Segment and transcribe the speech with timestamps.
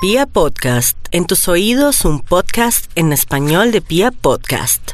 [0.00, 4.92] Pia Podcast, en tus oídos un podcast en español de Pia Podcast.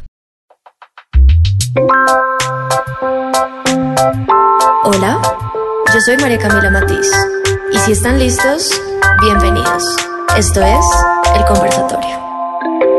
[4.84, 5.20] Hola,
[5.92, 7.10] yo soy María Camila Matiz
[7.70, 8.80] y si están listos,
[9.20, 9.84] bienvenidos.
[10.38, 10.86] Esto es
[11.36, 12.93] El Conversatorio.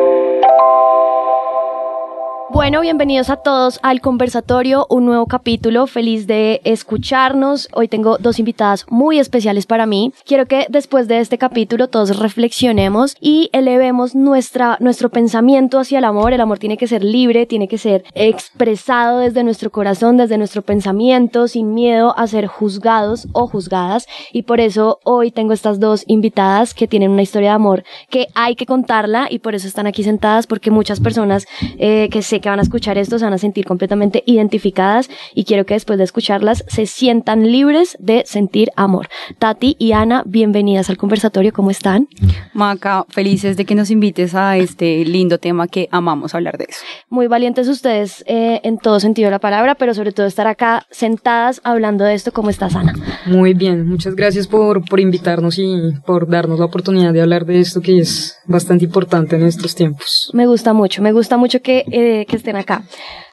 [2.55, 7.67] Bueno, bienvenidos a todos al conversatorio, un nuevo capítulo, feliz de escucharnos.
[7.73, 10.13] Hoy tengo dos invitadas muy especiales para mí.
[10.25, 16.05] Quiero que después de este capítulo todos reflexionemos y elevemos nuestra, nuestro pensamiento hacia el
[16.05, 16.31] amor.
[16.31, 20.61] El amor tiene que ser libre, tiene que ser expresado desde nuestro corazón, desde nuestro
[20.61, 24.07] pensamiento, sin miedo a ser juzgados o juzgadas.
[24.31, 28.29] Y por eso hoy tengo estas dos invitadas que tienen una historia de amor que
[28.33, 31.47] hay que contarla y por eso están aquí sentadas porque muchas personas
[31.79, 35.45] eh, que sé que van a escuchar esto se van a sentir completamente identificadas y
[35.45, 39.07] quiero que después de escucharlas se sientan libres de sentir amor.
[39.39, 42.07] Tati y Ana, bienvenidas al conversatorio, ¿cómo están?
[42.53, 46.81] Maca, felices de que nos invites a este lindo tema que amamos hablar de eso.
[47.09, 50.85] Muy valientes ustedes eh, en todo sentido de la palabra, pero sobre todo estar acá
[50.91, 52.31] sentadas hablando de esto.
[52.31, 52.93] ¿Cómo estás, Ana?
[53.25, 57.59] Muy bien, muchas gracias por, por invitarnos y por darnos la oportunidad de hablar de
[57.59, 60.29] esto que es bastante importante en estos tiempos.
[60.31, 62.83] Me gusta mucho, me gusta mucho que, eh, que estén acá.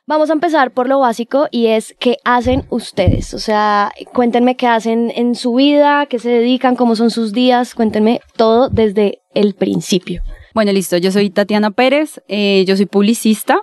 [0.07, 3.35] Vamos a empezar por lo básico y es qué hacen ustedes.
[3.35, 7.75] O sea, cuéntenme qué hacen en su vida, qué se dedican, cómo son sus días,
[7.75, 10.23] cuéntenme todo desde el principio.
[10.55, 13.61] Bueno, listo, yo soy Tatiana Pérez, eh, yo soy publicista.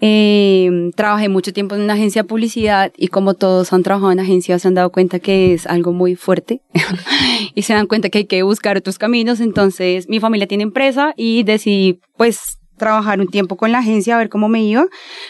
[0.00, 4.20] Eh, trabajé mucho tiempo en una agencia de publicidad y como todos han trabajado en
[4.20, 6.62] agencias se han dado cuenta que es algo muy fuerte
[7.56, 9.40] y se dan cuenta que hay que buscar otros caminos.
[9.40, 14.18] Entonces mi familia tiene empresa y decidí pues trabajar un tiempo con la agencia a
[14.18, 14.86] ver cómo me iba.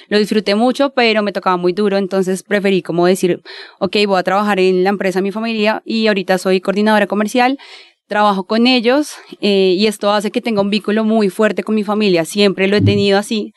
[0.09, 3.43] Lo disfruté mucho, pero me tocaba muy duro, entonces preferí como decir,
[3.81, 7.59] ok, voy a trabajar en la empresa de mi familia y ahorita soy coordinadora comercial.
[8.07, 11.85] Trabajo con ellos eh, y esto hace que tenga un vínculo muy fuerte con mi
[11.85, 12.25] familia.
[12.25, 13.53] Siempre lo he tenido así.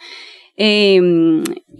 [0.57, 0.99] Eh,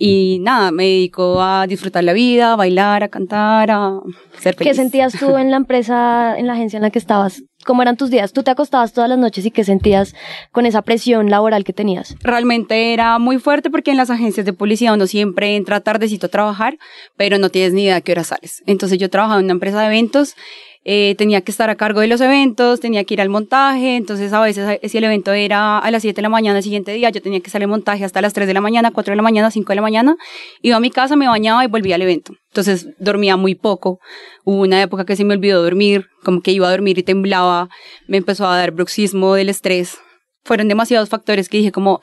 [0.04, 4.00] y nada, me dedico a disfrutar la vida, a bailar, a cantar, a
[4.40, 4.72] ser feliz.
[4.72, 7.44] ¿Qué sentías tú en la empresa, en la agencia en la que estabas?
[7.66, 8.34] ¿Cómo eran tus días?
[8.34, 10.16] ¿Tú te acostabas todas las noches y qué sentías
[10.52, 12.16] con esa presión laboral que tenías?
[12.22, 16.30] Realmente era muy fuerte porque en las agencias de publicidad uno siempre entra tardecito a
[16.30, 16.78] trabajar,
[17.18, 18.64] pero no tienes ni idea a qué hora sales.
[18.66, 20.36] Entonces yo trabajaba en una empresa de eventos
[20.84, 24.34] eh, tenía que estar a cargo de los eventos, tenía que ir al montaje, entonces
[24.34, 27.10] a veces si el evento era a las 7 de la mañana el siguiente día,
[27.12, 29.22] yo tenía que salir al montaje hasta las 3 de la mañana, 4 de la
[29.22, 30.16] mañana, 5 de la mañana,
[30.62, 32.34] iba a mi casa, me bañaba y volvía al evento.
[32.50, 34.00] Entonces dormía muy poco,
[34.44, 37.70] hubo una época que se me olvidó dormir, como que iba a dormir y temblaba,
[38.08, 40.00] me empezó a dar bruxismo del estrés,
[40.44, 42.02] fueron demasiados factores que dije como,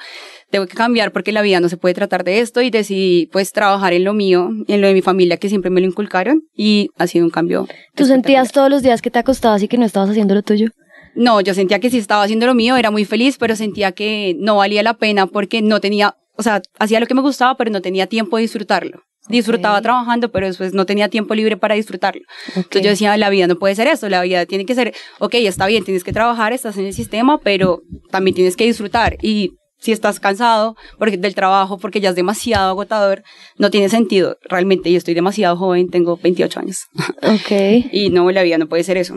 [0.50, 3.52] tengo que cambiar porque la vida no se puede tratar de esto y decidí pues
[3.52, 6.90] trabajar en lo mío, en lo de mi familia que siempre me lo inculcaron y
[6.96, 7.68] ha sido un cambio.
[7.94, 10.68] ¿Tú sentías todos los días que te acostabas y que no estabas haciendo lo tuyo?
[11.14, 14.36] No, yo sentía que si estaba haciendo lo mío era muy feliz, pero sentía que
[14.38, 17.70] no valía la pena porque no tenía, o sea, hacía lo que me gustaba, pero
[17.70, 19.02] no tenía tiempo de disfrutarlo.
[19.28, 22.22] Disfrutaba trabajando, pero después no tenía tiempo libre para disfrutarlo.
[22.50, 22.62] Okay.
[22.62, 25.34] Entonces yo decía, la vida no puede ser esto, la vida tiene que ser, ok,
[25.34, 29.18] está bien, tienes que trabajar, estás en el sistema, pero también tienes que disfrutar.
[29.20, 33.22] Y si estás cansado porque del trabajo, porque ya es demasiado agotador,
[33.56, 34.36] no tiene sentido.
[34.42, 36.86] Realmente yo estoy demasiado joven, tengo 28 años.
[37.22, 37.50] Ok.
[37.92, 39.14] y no, la vida no puede ser eso.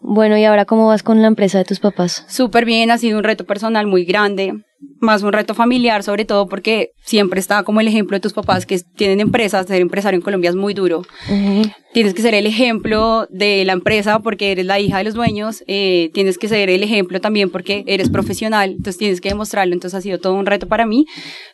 [0.00, 2.24] Bueno, ¿y ahora cómo vas con la empresa de tus papás?
[2.28, 4.54] Súper bien, ha sido un reto personal muy grande,
[5.00, 8.66] más un reto familiar, sobre todo porque siempre está como el ejemplo de tus papás
[8.66, 11.02] que tienen empresas, ser empresario en Colombia es muy duro.
[11.28, 11.74] Uh -huh.
[11.92, 15.62] Tienes que ser el ejemplo de la empresa porque eres la hija de los dueños,
[15.68, 19.96] eh, tienes que ser el ejemplo también porque eres profesional, entonces tienes que demostrarlo, entonces
[19.96, 21.06] ha sido todo un reto para mí,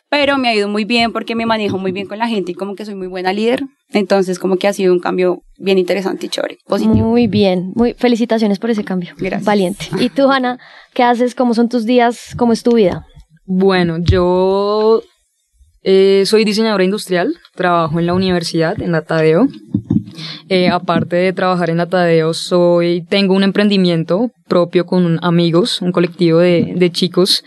[0.09, 2.55] pero me ha ido muy bien porque me manejo muy bien con la gente y
[2.55, 3.61] como que soy muy buena líder,
[3.91, 7.07] entonces como que ha sido un cambio bien interesante y chévere, positivo.
[7.07, 9.13] Muy bien, muy felicitaciones por ese cambio.
[9.17, 9.45] Gracias.
[9.45, 9.85] Valiente.
[9.99, 10.57] ¿Y tú, Ana,
[10.93, 11.35] qué haces?
[11.35, 12.33] ¿Cómo son tus días?
[12.35, 13.05] ¿Cómo es tu vida?
[13.45, 15.01] Bueno, yo
[15.83, 19.47] eh, soy diseñadora industrial, trabajo en la universidad, en la Tadeo.
[20.49, 25.93] Eh, aparte de trabajar en la Tadeo, soy, tengo un emprendimiento propio con amigos, un
[25.93, 27.43] colectivo de, de chicos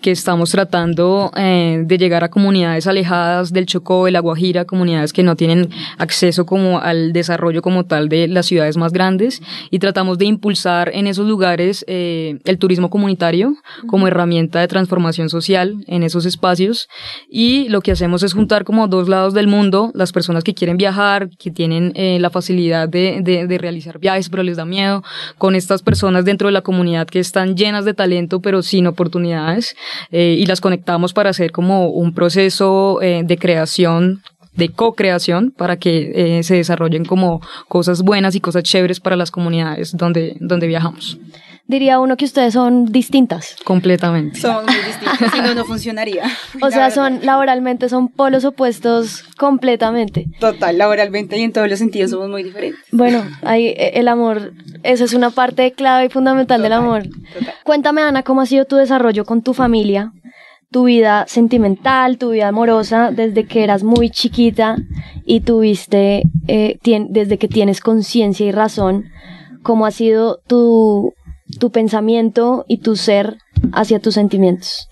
[0.00, 5.12] que estamos tratando eh, de llegar a comunidades alejadas del Chocó, de la Guajira, comunidades
[5.12, 5.68] que no tienen
[5.98, 9.42] acceso como al desarrollo como tal de las ciudades más grandes.
[9.70, 13.56] Y tratamos de impulsar en esos lugares eh, el turismo comunitario
[13.86, 16.88] como herramienta de transformación social en esos espacios.
[17.28, 20.76] Y lo que hacemos es juntar como dos lados del mundo, las personas que quieren
[20.76, 25.02] viajar, que tienen eh, la facilidad de, de, realizar viajes pero les da miedo,
[25.38, 29.76] con estas personas dentro de la comunidad que están llenas de talento pero sin oportunidades
[30.10, 34.22] eh, y las conectamos para hacer como un proceso eh, de creación
[34.54, 39.30] de co-creación para que eh, se desarrollen como cosas buenas y cosas chéveres para las
[39.30, 41.18] comunidades donde, donde viajamos.
[41.68, 43.56] Diría uno que ustedes son distintas.
[43.64, 44.38] Completamente.
[44.40, 46.22] Somos muy distintos, si no, no funcionaría.
[46.62, 50.26] O sea, son laboralmente son polos opuestos completamente.
[50.38, 52.80] Total, laboralmente y en todos los sentidos somos muy diferentes.
[52.92, 54.52] Bueno, ahí eh, el amor,
[54.84, 57.02] esa es una parte clave y fundamental del amor.
[57.34, 57.54] total.
[57.64, 60.12] Cuéntame, Ana, cómo ha sido tu desarrollo con tu familia,
[60.70, 64.76] tu vida sentimental, tu vida amorosa, desde que eras muy chiquita
[65.24, 69.06] y tuviste, eh, tien- desde que tienes conciencia y razón,
[69.62, 71.12] cómo ha sido tu,
[71.58, 73.38] tu pensamiento y tu ser
[73.72, 74.88] hacia tus sentimientos.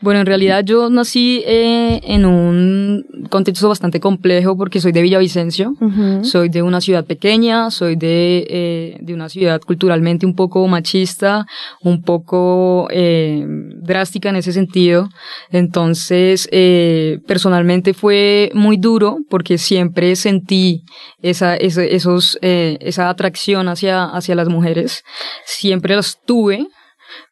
[0.00, 5.74] Bueno, en realidad yo nací eh, en un contexto bastante complejo porque soy de Villavicencio.
[6.24, 11.46] Soy de una ciudad pequeña, soy de, eh, de una ciudad culturalmente un poco machista,
[11.82, 13.44] un poco eh,
[13.82, 15.08] drástica en ese sentido.
[15.50, 16.48] Entonces,
[17.26, 20.82] personalmente fue muy duro porque siempre sentí
[21.22, 25.02] esa, ese- esos, esa atracción hacia, hacia las mujeres.
[25.46, 26.66] Siempre las tuve,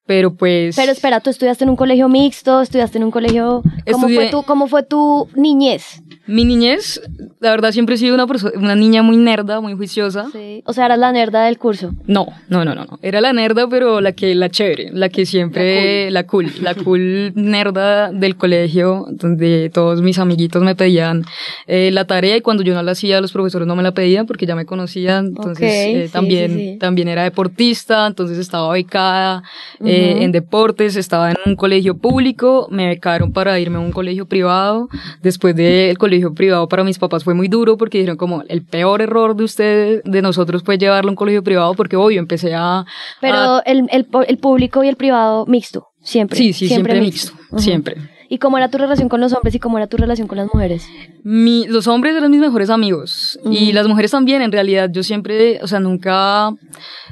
[0.06, 0.75] pero pues...
[0.76, 3.62] Pero espera, tú estudiaste en un colegio mixto, estudiaste en un colegio...
[3.90, 6.02] ¿Cómo, Estudié- fue, tu, ¿Cómo fue tu niñez?
[6.26, 7.00] Mi niñez,
[7.40, 10.26] la verdad, siempre he sido una, una niña muy nerda, muy juiciosa.
[10.32, 10.62] Sí.
[10.66, 11.93] O sea, eras la nerda del curso.
[12.06, 12.99] No, no, no, no, no.
[13.02, 17.32] Era la nerda, pero la que, la chévere, la que siempre, la cool, la cool,
[17.34, 21.25] nerda del colegio, donde todos mis amiguitos me pedían
[21.66, 24.26] eh, la tarea y cuando yo no la hacía, los profesores no me la pedían
[24.26, 25.26] porque ya me conocían.
[25.26, 29.43] Entonces, Ok, eh, sí, también, sí, también era deportista, entonces estaba becada
[29.92, 34.26] eh, en deportes, estaba en un colegio público, me becaron para irme a un colegio
[34.26, 34.88] privado.
[35.22, 39.02] Después del colegio privado para mis papás fue muy duro porque dijeron como el peor
[39.02, 42.84] error de ustedes, de nosotros fue llevarlo a un colegio privado porque obvio empecé a...
[43.20, 46.36] Pero a- el, el, el público y el privado mixto, siempre.
[46.38, 47.96] sí, sí, siempre, mixto, siempre.
[48.32, 50.46] ¿Y cómo era tu relación con los hombres y cómo era tu relación con las
[50.46, 50.88] mujeres?
[51.23, 53.75] Mi, los hombres eran mis mejores amigos y Ujú.
[53.75, 54.88] las mujeres también, en realidad.
[54.90, 56.50] Yo siempre, o sea, nunca,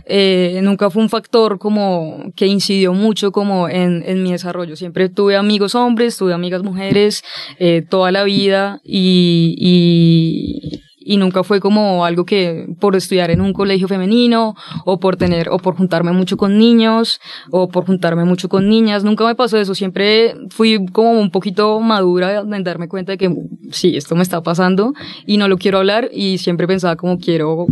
[0.07, 4.77] eh, nunca fue un factor como que incidió mucho como en, en mi desarrollo.
[4.77, 7.23] Siempre tuve amigos hombres, tuve amigas mujeres
[7.59, 13.41] eh, toda la vida y, y, y nunca fue como algo que por estudiar en
[13.41, 14.55] un colegio femenino
[14.85, 17.21] o por tener o por juntarme mucho con niños
[17.51, 21.81] o por juntarme mucho con niñas, nunca me pasó eso, siempre fui como un poquito
[21.81, 23.35] madura en darme cuenta de que
[23.71, 24.93] sí, esto me está pasando
[25.27, 27.67] y no lo quiero hablar y siempre pensaba como quiero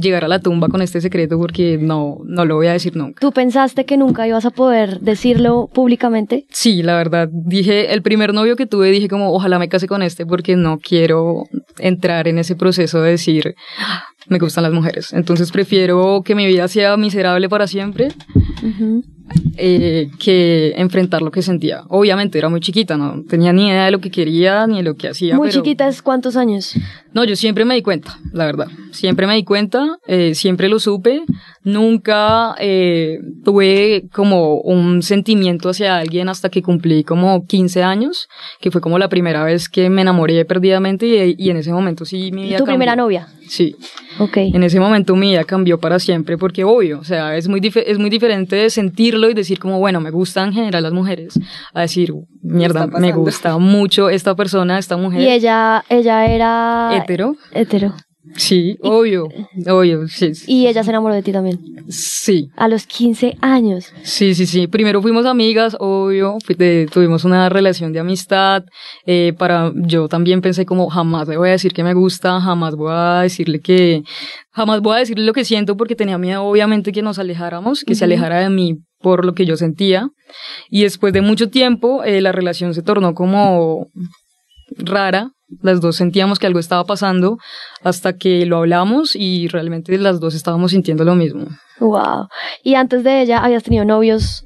[0.00, 3.20] llegar a la tumba con este secreto porque no no lo voy a decir nunca.
[3.20, 6.46] ¿Tú pensaste que nunca ibas a poder decirlo públicamente?
[6.50, 10.02] Sí, la verdad, dije, el primer novio que tuve, dije como, ojalá me case con
[10.02, 11.44] este porque no quiero
[11.78, 15.12] entrar en ese proceso de decir, "Ah, me gustan las mujeres.
[15.12, 18.08] Entonces prefiero que mi vida sea miserable para siempre
[18.62, 19.02] Ujú.
[19.56, 21.82] Eh, que enfrentar lo que sentía.
[21.88, 24.94] Obviamente era muy chiquita, no tenía ni idea de lo que quería ni de lo
[24.96, 25.36] que hacía.
[25.36, 26.74] Muy pero- chiquita, ¿es cuántos años?
[27.12, 28.66] no, yo siempre me di cuenta, la verdad.
[28.92, 31.22] Siempre me di cuenta, eh, siempre lo supe.
[31.64, 38.28] Nunca eh, tuve como un sentimiento hacia alguien hasta que cumplí como 15 años,
[38.60, 42.04] que fue como la primera vez que me enamoré perdidamente y, y en ese momento
[42.04, 43.26] sí mi vida ¿Tu primera novia?
[43.48, 43.76] Sí,
[44.18, 44.36] Ok.
[44.38, 47.82] en ese momento mi vida cambió para siempre porque obvio, o sea, es muy, dif-
[47.86, 51.38] es muy diferente de sentirlo y decir como, bueno, me gustan en general las mujeres,
[51.74, 52.12] a decir,
[52.42, 55.20] mierda, me gusta mucho esta persona, esta mujer.
[55.20, 56.90] Y ella, ella era...
[56.96, 57.36] Hetero.
[57.52, 57.94] Hetero.
[58.34, 59.28] Sí, obvio,
[59.68, 61.58] obvio, sí, Y ella se enamoró de ti también.
[61.88, 63.92] sí, A los 15 años.
[64.02, 64.66] sí, sí, sí.
[64.66, 68.64] Primero fuimos amigas, obvio, de- tuvimos una relación de amistad.
[69.06, 72.74] eh, para yo también pensé como jamás le voy a decir que me gusta, jamás
[72.74, 74.02] voy a decirle que,
[74.50, 77.94] jamás voy a decirle lo que siento porque tenía miedo, obviamente, que nos alejáramos, que
[77.94, 80.08] se alejara de mí por lo que yo sentía.
[80.70, 83.86] Y después de mucho tiempo, eh, la relación se tornó como
[84.78, 85.30] rara.
[85.62, 87.38] Las dos sentíamos que algo estaba pasando
[87.82, 91.46] hasta que lo hablamos y realmente las dos estábamos sintiendo lo mismo.
[91.78, 92.28] Wow.
[92.64, 94.44] Y antes de ella habías tenido novios.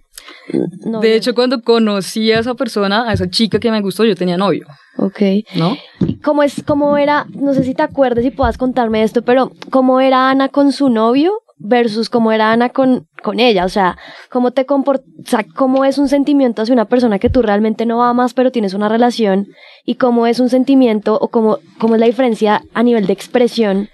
[0.84, 1.00] novios.
[1.02, 4.36] De hecho, cuando conocí a esa persona, a esa chica que me gustó, yo tenía
[4.36, 4.66] novio,
[4.98, 5.20] Ok.
[5.56, 5.76] ¿no?
[6.22, 10.00] ¿Cómo es, cómo era, no sé si te acuerdas y puedas contarme esto, pero cómo
[10.00, 13.64] era Ana con su novio versus cómo era Ana con, con ella?
[13.64, 13.96] O sea,
[14.30, 17.86] cómo te comport, o sea, cómo es un sentimiento hacia una persona que tú realmente
[17.86, 19.46] no amas, pero tienes una relación,
[19.84, 23.88] y cómo es un sentimiento o cómo, cómo es la diferencia a nivel de expresión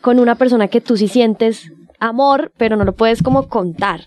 [0.00, 4.00] con una persona que tú sí sientes amor, pero no lo puedes como contar.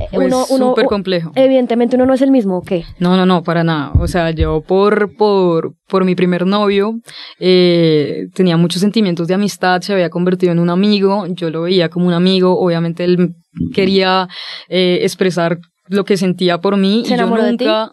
[0.00, 1.32] Eh, Pues súper complejo.
[1.34, 2.84] Evidentemente uno no es el mismo, ¿o qué?
[2.98, 3.92] No, no, no, para nada.
[3.98, 6.94] O sea, yo por, por, por mi primer novio
[7.38, 11.88] eh, tenía muchos sentimientos de amistad, se había convertido en un amigo, yo lo veía
[11.88, 13.34] como un amigo, obviamente él
[13.74, 14.28] quería
[14.68, 15.58] eh, expresar
[15.88, 17.64] lo que sentía por mí ¿Se y yo enamoró de ti?
[17.64, 17.92] nunca,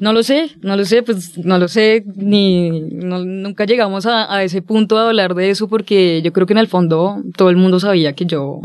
[0.00, 4.32] no lo sé, no lo sé, pues no lo sé, ni no- nunca llegamos a,
[4.34, 7.50] a ese punto de hablar de eso porque yo creo que en el fondo todo
[7.50, 8.60] el mundo sabía que yo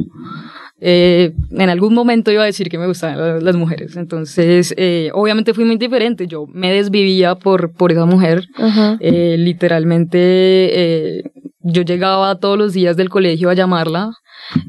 [0.84, 3.96] eh, en algún momento iba a decir que me gustaban las mujeres.
[3.98, 6.26] Entonces, eh, obviamente fui muy diferente.
[6.26, 8.46] Yo me desvivía por, por esa mujer.
[9.00, 11.24] Eh, literalmente,
[11.60, 14.12] yo llegaba todos los días del colegio a llamarla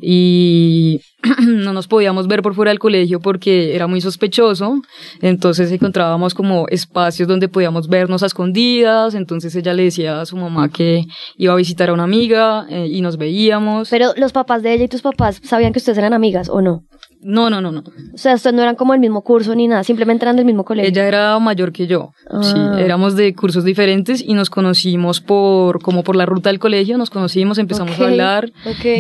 [0.01, 1.01] y
[1.43, 4.81] no nos podíamos ver por fuera del colegio porque era muy sospechoso,
[5.21, 10.37] entonces encontrábamos como espacios donde podíamos vernos a escondidas, entonces ella le decía a su
[10.37, 11.05] mamá que
[11.37, 13.91] iba a visitar a una amiga eh, y nos veíamos.
[13.91, 16.85] Pero los papás de ella y tus papás sabían que ustedes eran amigas o no?
[17.23, 17.85] No, no, no, no.
[18.13, 20.65] O sea, ustedes no eran como el mismo curso ni nada, simplemente eran del mismo
[20.65, 20.91] colegio.
[20.91, 22.13] Ella era mayor que yo.
[22.43, 22.77] Sí, ah.
[22.81, 27.11] éramos de cursos diferentes y nos conocimos por como por la ruta del colegio, nos
[27.11, 28.51] conocimos, empezamos a hablar.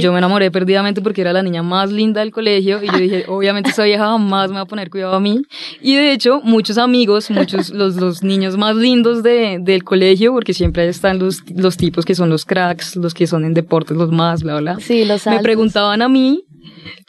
[0.00, 3.24] Yo me enamoré perdidamente porque era la niña más linda del colegio y yo dije,
[3.28, 5.42] obviamente esa vieja jamás me va a poner cuidado a mí.
[5.80, 10.54] Y de hecho, muchos amigos, muchos los, los niños más lindos de, del colegio, porque
[10.54, 14.12] siempre están los, los tipos que son los cracks, los que son en deportes, los
[14.12, 14.78] más, bla, bla.
[14.80, 16.44] Sí, los Me preguntaban a mí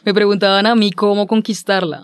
[0.04, 2.02] me preguntaban a mí cómo conquistarla.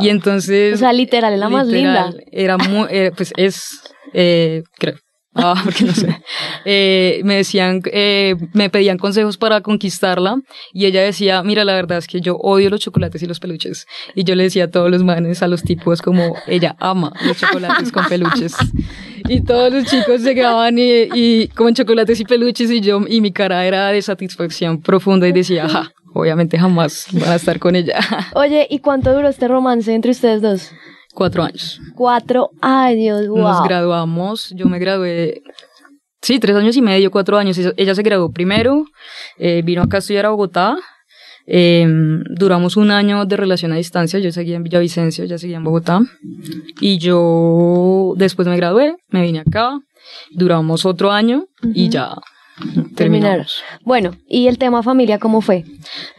[0.00, 0.74] Y entonces...
[0.74, 2.12] O sea, literal, es la más linda.
[2.32, 3.80] Era muy, pues es,
[4.12, 4.96] eh, creo.
[5.36, 6.18] Ah, porque no sé.
[6.64, 10.36] Eh, me decían, eh, me pedían consejos para conquistarla
[10.72, 13.86] y ella decía, mira, la verdad es que yo odio los chocolates y los peluches.
[14.14, 17.38] Y yo le decía a todos los manes, a los tipos, como ella ama los
[17.38, 18.56] chocolates con peluches.
[19.28, 23.32] Y todos los chicos llegaban y, y con chocolates y peluches y yo, y mi
[23.32, 27.98] cara era de satisfacción profunda y decía, ajá, obviamente jamás van a estar con ella.
[28.34, 30.70] Oye, ¿y cuánto duró este romance entre ustedes dos?
[31.14, 31.80] Cuatro años.
[31.94, 33.38] Cuatro años, wow.
[33.38, 35.42] Nos graduamos, yo me gradué,
[36.20, 37.58] sí, tres años y medio, cuatro años.
[37.76, 38.84] Ella se graduó primero,
[39.38, 40.76] eh, vino acá a estudiar a Bogotá.
[41.46, 45.64] Em, duramos un año de relación a distancia, yo seguía en Villavicencio, ella seguía en
[45.64, 46.00] Bogotá.
[46.80, 49.78] Y yo después me gradué, me vine acá,
[50.32, 52.16] duramos otro año y ya
[52.94, 53.46] terminar.
[53.84, 55.64] Bueno, ¿y el tema familia cómo fue?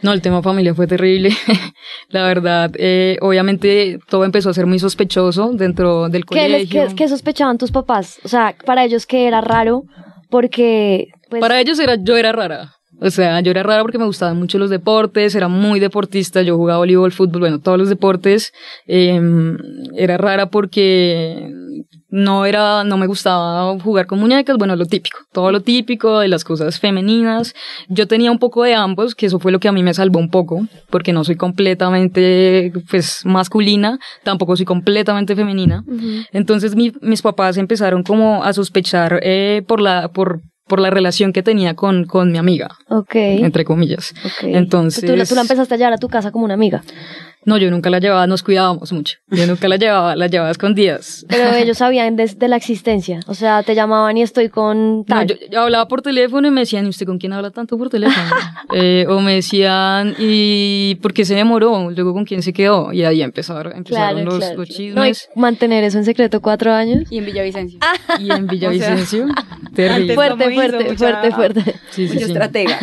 [0.02, 1.30] No, el tema familia fue terrible.
[2.08, 6.86] la verdad, eh, obviamente todo empezó a ser muy sospechoso dentro del colegio.
[6.96, 8.20] ¿Qué, sospechaban tus papás?
[8.24, 9.84] O sea, para ellos que era raro,
[10.30, 11.08] porque...
[11.28, 12.74] Pues, para ellos era, yo era rara.
[13.00, 16.56] O sea, yo era rara porque me gustaban mucho los deportes, era muy deportista, yo
[16.56, 18.52] jugaba voleibol, fútbol, bueno, todos los deportes.
[18.86, 19.56] Em,
[19.96, 21.52] era rara porque
[22.10, 26.28] no era, no me gustaba jugar con muñecas, bueno, lo típico, todo lo típico de
[26.28, 27.54] las cosas femeninas.
[27.88, 30.18] Yo tenía un poco de ambos, que eso fue lo que a mí me salvó
[30.18, 35.84] un poco, porque no soy completamente, pues, masculina, tampoco soy completamente femenina.
[36.32, 41.42] Entonces mis papás empezaron como a sospechar eh, por la, por, por la relación que
[41.42, 42.70] tenía con, con mi amiga.
[42.88, 43.14] Ok.
[43.14, 44.14] Entre comillas.
[44.42, 45.02] Entonces.
[45.04, 46.82] ¿Tú, tú la empezaste a llevar a tu casa como una amiga.
[47.44, 49.18] No, yo nunca la llevaba, nos cuidábamos mucho.
[49.28, 51.24] Yo nunca la llevaba, la llevaba escondidas.
[51.28, 53.20] Pero ellos sabían de, la existencia.
[53.26, 55.26] O sea, te llamaban y estoy con tal.
[55.26, 57.88] No, yo, hablaba por teléfono y me decían, ¿y usted con quién habla tanto por
[57.88, 58.26] teléfono?
[58.74, 61.90] eh, o me decían, ¿y por qué se demoró?
[61.90, 62.92] Luego, ¿con quién se quedó?
[62.92, 65.28] Y ahí empezaron, empezaron los, chismes.
[65.34, 67.04] mantener eso en secreto cuatro años.
[67.10, 67.78] Y en Villavicencio.
[68.18, 69.26] y en Villavicencio.
[69.74, 70.14] terrible.
[70.14, 71.74] Fuerte, fuerte, fuerte, fuerte.
[71.90, 72.24] Sí, sí, sí.
[72.24, 72.78] estratega.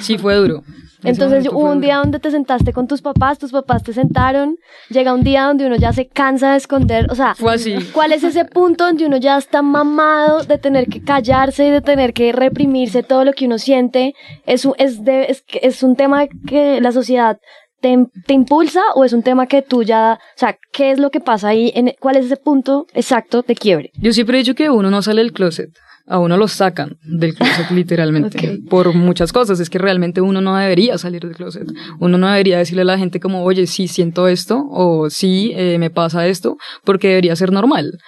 [0.00, 0.64] Sí, fue duro.
[1.04, 4.56] Entonces hubo un día donde te sentaste con tus papás, tus papás te sentaron,
[4.88, 7.76] llega un día donde uno ya se cansa de esconder, o sea, Fue así.
[7.92, 11.80] ¿cuál es ese punto donde uno ya está mamado de tener que callarse y de
[11.80, 14.14] tener que reprimirse todo lo que uno siente?
[14.46, 17.38] ¿Es un, es de, es, es un tema que la sociedad
[17.80, 21.10] te, te, impulsa o es un tema que tú ya, o sea, qué es lo
[21.10, 23.90] que pasa ahí, en, cuál es ese punto exacto de quiebre?
[23.94, 25.70] Yo siempre he dicho que uno no sale del closet
[26.06, 29.60] a uno lo sacan del closet literalmente por muchas cosas.
[29.60, 31.68] Es que realmente uno no debería salir del closet.
[31.98, 35.78] Uno no debería decirle a la gente como, oye, sí siento esto o sí eh,
[35.78, 37.98] me pasa esto, porque debería ser normal.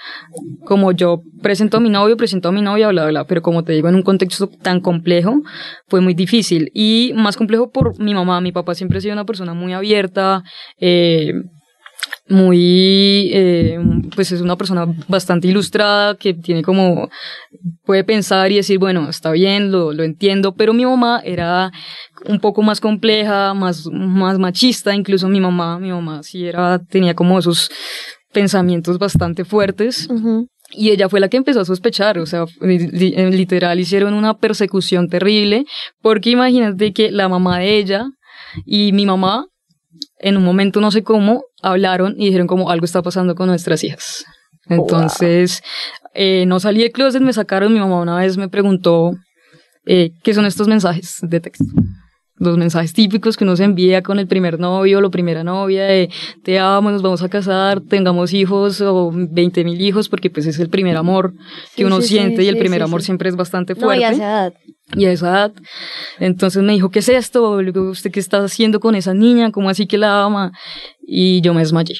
[0.64, 3.72] Como yo presento a mi novio, presento a mi novia, bla, bla, pero como te
[3.72, 5.42] digo, en un contexto tan complejo,
[5.88, 6.70] fue muy difícil.
[6.74, 8.40] Y más complejo por mi mamá.
[8.40, 10.42] Mi papá siempre ha sido una persona muy abierta,
[10.78, 11.32] eh,
[12.28, 13.78] muy, eh,
[14.14, 17.08] pues es una persona bastante ilustrada que tiene como,
[17.84, 21.70] puede pensar y decir, bueno, está bien, lo, lo entiendo, pero mi mamá era
[22.26, 27.14] un poco más compleja, más, más machista, incluso mi mamá, mi mamá sí era, tenía
[27.14, 27.70] como esos
[28.32, 30.08] pensamientos bastante fuertes.
[30.74, 35.66] Y ella fue la que empezó a sospechar, o sea, literal hicieron una persecución terrible,
[36.00, 38.06] porque imagínate que la mamá de ella
[38.64, 39.46] y mi mamá
[40.18, 43.82] en un momento no sé cómo, hablaron y dijeron como algo está pasando con nuestras
[43.84, 44.24] hijas.
[44.68, 45.62] Entonces,
[46.14, 49.12] eh, no salí de closet, me sacaron, mi mamá una vez me preguntó,
[49.86, 51.64] eh, ¿qué son estos mensajes de texto?
[52.42, 55.84] los mensajes típicos que uno se envía con el primer novio o la primera novia
[55.84, 56.10] de
[56.42, 60.58] te amo, nos vamos a casar, tengamos hijos o 20 mil hijos, porque pues es
[60.58, 61.34] el primer amor
[61.76, 63.06] que Sí, uno sí, sí, siente y el sí, primer sí, amor sí.
[63.06, 64.54] siempre es bastante No, fuerte y a esa edad.
[64.96, 65.52] Y a esa edad.
[66.18, 67.50] Entonces me dijo, ¿qué es esto?
[67.50, 69.50] ¿Usted qué está haciendo con esa niña?
[69.50, 70.52] ¿Cómo así que la ama?
[71.06, 71.96] Y yo me desmayé.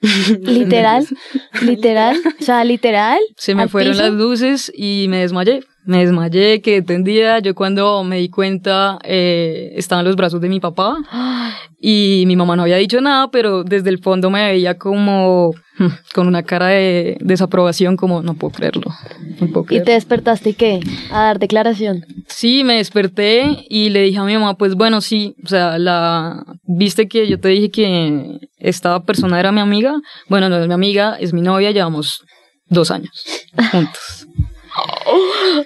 [0.42, 1.04] Literal,
[1.62, 3.18] literal, o sea, literal.
[3.36, 4.02] Se me fueron piso.
[4.04, 5.64] las luces y me desmayé.
[5.84, 7.40] Me desmayé, quedé tendida.
[7.40, 10.96] Yo cuando me di cuenta eh, estaba en los brazos de mi papá
[11.80, 15.52] y mi mamá no había dicho nada, pero desde el fondo me veía como
[16.14, 18.92] con una cara de desaprobación, como no puedo creerlo.
[19.40, 20.80] No puedo Y te despertaste y qué?
[21.10, 22.04] A dar declaración.
[22.26, 26.44] Sí, me desperté y le dije a mi mamá, pues bueno, sí, o sea, la
[26.64, 29.94] viste que yo te dije que esta persona era mi amiga.
[30.28, 32.24] Bueno, no es mi amiga, es mi novia, llevamos
[32.68, 33.26] dos años
[33.70, 34.26] juntos.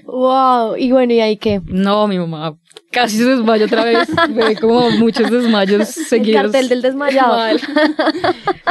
[0.04, 0.76] Wow.
[0.76, 1.60] Y bueno, ¿y ahí qué?
[1.66, 2.56] No, mi mamá
[2.92, 4.08] casi se desmayó otra vez.
[4.34, 6.42] Fue como muchos desmayos seguidos.
[6.42, 7.36] cartel del desmayado.
[7.36, 7.60] Mal.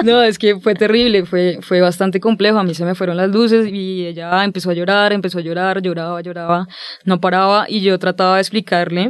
[0.04, 2.58] No, es que fue terrible, fue, fue bastante complejo.
[2.58, 5.82] A mí se me fueron las luces y ella empezó a llorar, empezó a llorar,
[5.82, 6.68] lloraba, lloraba,
[7.04, 9.10] no paraba y yo trataba de explicarle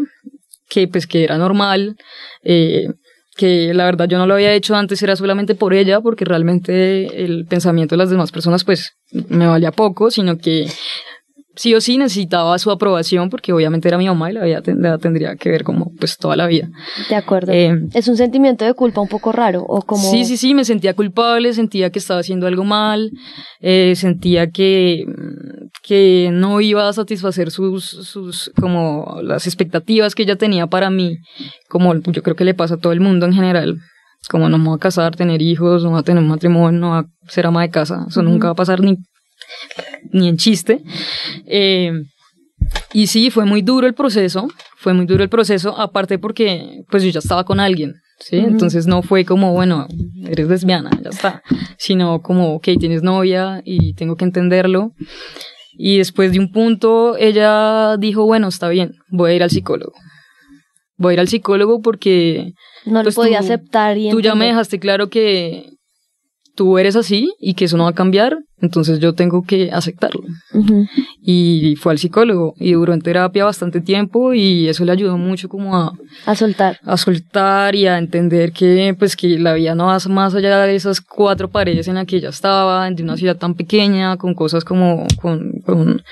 [0.68, 1.98] que pues que era normal,
[2.44, 2.88] eh,
[3.36, 7.24] que la verdad yo no lo había hecho antes, era solamente por ella, porque realmente
[7.24, 10.68] el pensamiento de las demás personas pues me valía poco, sino que
[11.55, 14.98] sí o sí necesitaba su aprobación, porque obviamente era mi mamá y la vida la
[14.98, 16.70] tendría que ver como pues toda la vida.
[17.10, 17.51] De acuerdo.
[17.51, 20.10] Eh, es un sentimiento de culpa un poco raro, o como...
[20.10, 23.12] Sí, sí, sí, me sentía culpable, sentía que estaba haciendo algo mal,
[23.60, 30.24] eh, sentía que, mm, que no iba a satisfacer sus, sus, como las expectativas que
[30.24, 31.17] ella tenía para mí,
[31.70, 33.77] como yo creo que le pasa a todo el mundo en general.
[34.29, 36.89] Como no me voy a casar, tener hijos, no voy a tener un matrimonio, no
[36.89, 38.98] voy a ser ama de casa, eso nunca va a pasar ni,
[40.12, 40.81] ni en chiste.
[41.46, 41.91] Eh,
[42.93, 47.03] y sí, fue muy duro el proceso, fue muy duro el proceso, aparte porque pues
[47.03, 48.38] yo ya estaba con alguien, ¿sí?
[48.38, 49.88] Entonces no fue como, bueno,
[50.25, 51.41] eres lesbiana, ya está,
[51.77, 54.93] sino como, ok, tienes novia y tengo que entenderlo.
[55.74, 59.93] Y después de un punto, ella dijo, bueno, está bien, voy a ir al psicólogo.
[60.98, 62.53] Voy a ir al psicólogo porque
[62.86, 65.65] no lo pues podía tú- aceptar y tú ya me dejaste claro que
[66.55, 70.22] tú eres así y que eso no va a cambiar, entonces yo tengo que aceptarlo
[71.22, 75.50] y fue al psicólogo y duró en terapia bastante tiempo y eso le ayudó mucho
[75.50, 75.94] como a,
[76.25, 76.79] A soltar.
[76.83, 80.75] a soltar y a entender que pues que la vida no va más allá de
[80.75, 84.64] esas cuatro paredes en las que ella estaba, de una ciudad tan pequeña, con cosas
[84.64, 86.03] como con, con,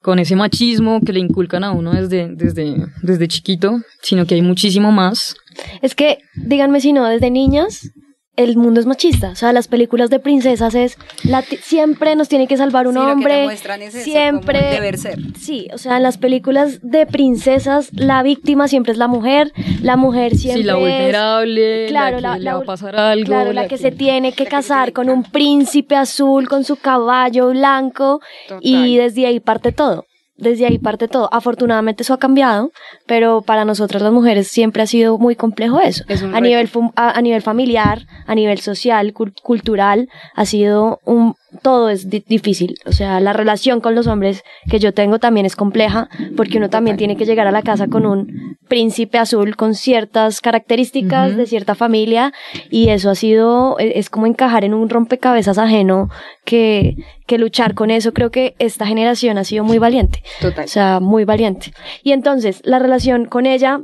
[0.00, 4.42] con ese machismo que le inculcan a uno desde, desde, desde chiquito, sino que hay
[4.42, 5.36] muchísimo más.
[5.82, 7.90] Es que, díganme si no, desde niñas
[8.36, 9.30] el mundo es machista.
[9.30, 12.94] O sea, las películas de princesas es la ti- siempre nos tiene que salvar un
[12.94, 13.44] Sí, lo que te hombre.
[13.44, 15.18] muestran es eso, siempre como el deber ser.
[15.40, 19.96] Sí, o sea, en las películas de princesas la víctima siempre es la mujer, la
[19.96, 22.96] mujer siempre Sí, la es vulnerable, Claro, la la- que le la- va a pasar
[22.96, 23.24] algo.
[23.26, 28.20] Claro, la, que, se tiene que casar con un príncipe azul, con su caballo blanco,
[28.60, 30.04] y desde ahí parte todo.
[30.38, 31.28] Desde ahí parte todo.
[31.32, 32.70] Afortunadamente eso ha cambiado,
[33.06, 36.04] pero para nosotras las mujeres siempre ha sido muy complejo eso.
[36.08, 41.34] Es A nivel, a, a nivel familiar, a nivel social, cul- cultural, ha sido un...
[41.62, 42.74] Todo es di- difícil.
[42.86, 46.68] O sea, la relación con los hombres que yo tengo también es compleja, porque uno
[46.70, 51.46] también tiene que llegar a la casa con un príncipe azul con ciertas características de
[51.46, 52.32] cierta familia
[52.68, 56.10] y eso ha sido, e- es como encajar en un rompecabezas ajeno
[56.44, 58.12] que, que luchar con eso.
[58.12, 60.22] Creo que esta generación ha sido muy valiente.
[60.40, 60.64] Total.
[60.64, 61.72] O sea, muy valiente.
[62.02, 63.80] Y entonces, la relación con ella,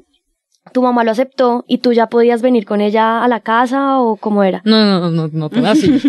[0.72, 4.16] tu mamá lo aceptó y tú ya podías venir con ella a la casa o
[4.16, 4.62] cómo era.
[4.64, 5.90] No, no, no, no tan así.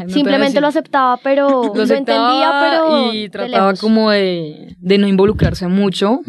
[0.00, 3.80] No Simplemente lo aceptaba, pero lo, entendía, pero y de trataba lejos.
[3.80, 6.20] como de, de no involucrarse mucho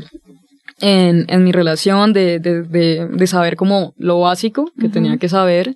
[0.80, 5.30] en, en mi relación, de, de, de, de saber como lo básico que tenía que
[5.30, 5.76] saber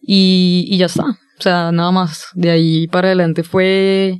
[0.00, 1.04] y, y ya está.
[1.04, 2.26] O sea, nada más.
[2.34, 4.18] De ahí para adelante fue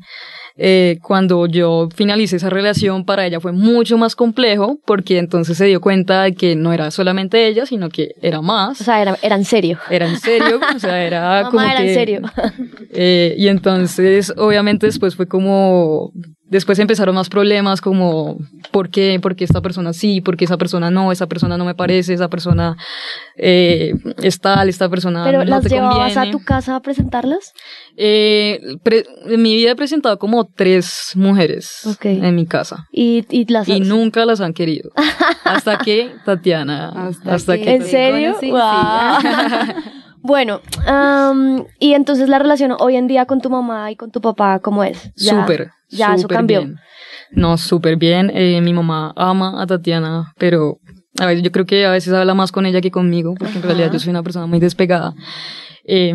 [0.56, 5.66] eh, cuando yo finalicé esa relación, para ella fue mucho más complejo porque entonces se
[5.66, 8.80] dio cuenta de que no era solamente ella, sino que era más.
[8.80, 9.78] O sea, era, era en serio.
[9.90, 11.88] Era en serio, o sea, era Mamá, como era que...
[11.88, 12.20] en serio.
[12.94, 16.12] Eh, y entonces, obviamente, después fue como.
[16.52, 18.36] Después empezaron más problemas, como
[18.70, 19.18] ¿por qué?
[19.20, 20.20] ¿Por qué esta persona sí?
[20.20, 21.10] ¿Por qué esa persona no?
[21.10, 22.76] Esa persona no me parece, esa persona
[23.36, 26.28] eh, es tal, esta persona Pero no las te llevabas conviene.
[26.28, 27.52] a tu casa a presentarlas.
[27.96, 32.04] Eh, pre- en mi vida he presentado como tres mujeres Ok.
[32.04, 32.86] en mi casa.
[32.92, 34.90] Y, y las Y nunca las han querido.
[35.44, 36.90] Hasta que Tatiana.
[37.08, 37.74] Hasta Hasta, que- que.
[37.76, 38.36] ¿En serio?
[40.22, 44.20] bueno, am, y entonces la relación hoy en día con tu mamá y con tu
[44.20, 45.12] papá, ¿cómo es?
[45.16, 45.70] Ya- Súper.
[45.90, 46.60] Ya eso cambió.
[46.60, 46.76] bien.
[47.32, 48.30] No, súper bien.
[48.34, 50.78] Eh, mi mamá ama a Tatiana, pero
[51.18, 53.62] a veces, yo creo que a veces habla más con ella que conmigo, porque en
[53.62, 55.14] realidad yo soy una persona muy despegada.
[55.84, 56.14] Eh,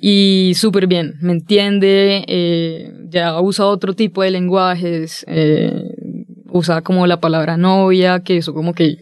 [0.00, 5.82] y súper bien, me entiende, eh, ya usa otro tipo de lenguajes, eh,
[6.50, 8.96] usa como la palabra novia, que eso como que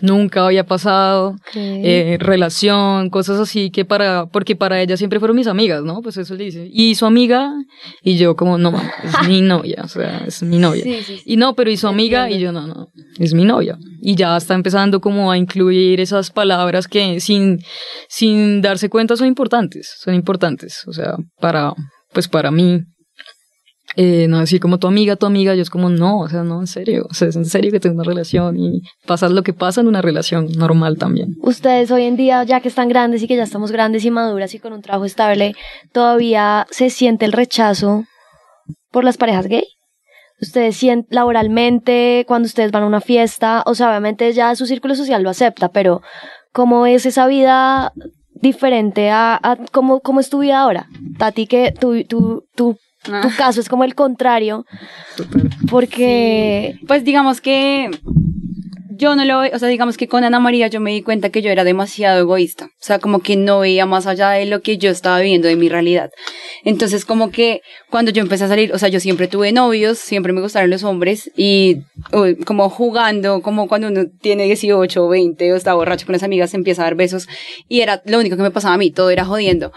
[0.00, 5.46] nunca había pasado, eh, relación, cosas así que para, porque para ella siempre fueron mis
[5.46, 6.00] amigas, ¿no?
[6.02, 6.68] Pues eso le dice.
[6.70, 7.52] Y su amiga,
[8.02, 10.84] y yo como, no, es mi novia, o sea, es mi novia.
[11.24, 13.78] Y no, pero y su amiga, y yo, no, no, es mi novia.
[14.00, 17.60] Y ya está empezando como a incluir esas palabras que sin,
[18.08, 21.74] sin darse cuenta son importantes, son importantes, o sea, para,
[22.12, 22.80] pues para mí,
[23.96, 26.60] eh, no decir como tu amiga, tu amiga, yo es como, no, o sea, no,
[26.60, 29.52] en serio, o sea, es en serio que tengo una relación y pasas lo que
[29.52, 31.34] pasa en una relación normal también.
[31.40, 34.54] Ustedes hoy en día, ya que están grandes y que ya estamos grandes y maduras
[34.54, 35.54] y con un trabajo estable,
[35.92, 38.04] ¿todavía se siente el rechazo
[38.90, 39.64] por las parejas gay?
[40.40, 44.94] Ustedes sienten laboralmente, cuando ustedes van a una fiesta, o sea, obviamente ya su círculo
[44.94, 46.00] social lo acepta, pero
[46.52, 47.92] ¿cómo es esa vida
[48.34, 50.86] diferente a, a cómo, cómo es tu vida ahora?
[51.18, 53.30] Tati, que tú, tú, tú tu Ah.
[53.36, 54.64] caso es como el contrario,
[55.70, 57.90] porque Pues digamos que
[58.96, 61.40] yo no lo, o sea, digamos que con Ana María yo me di cuenta que
[61.40, 64.76] yo era demasiado egoísta, o sea, como que no veía más allá de lo que
[64.76, 66.10] yo estaba viviendo de mi realidad.
[66.64, 70.34] Entonces, como que cuando yo empecé a salir, o sea, yo siempre tuve novios, siempre
[70.34, 71.78] me gustaron los hombres y
[72.12, 76.22] uy, como jugando, como cuando uno tiene 18 o 20 o está borracho con las
[76.22, 77.26] amigas, se empieza a dar besos
[77.68, 79.72] y era lo único que me pasaba a mí, todo era jodiendo.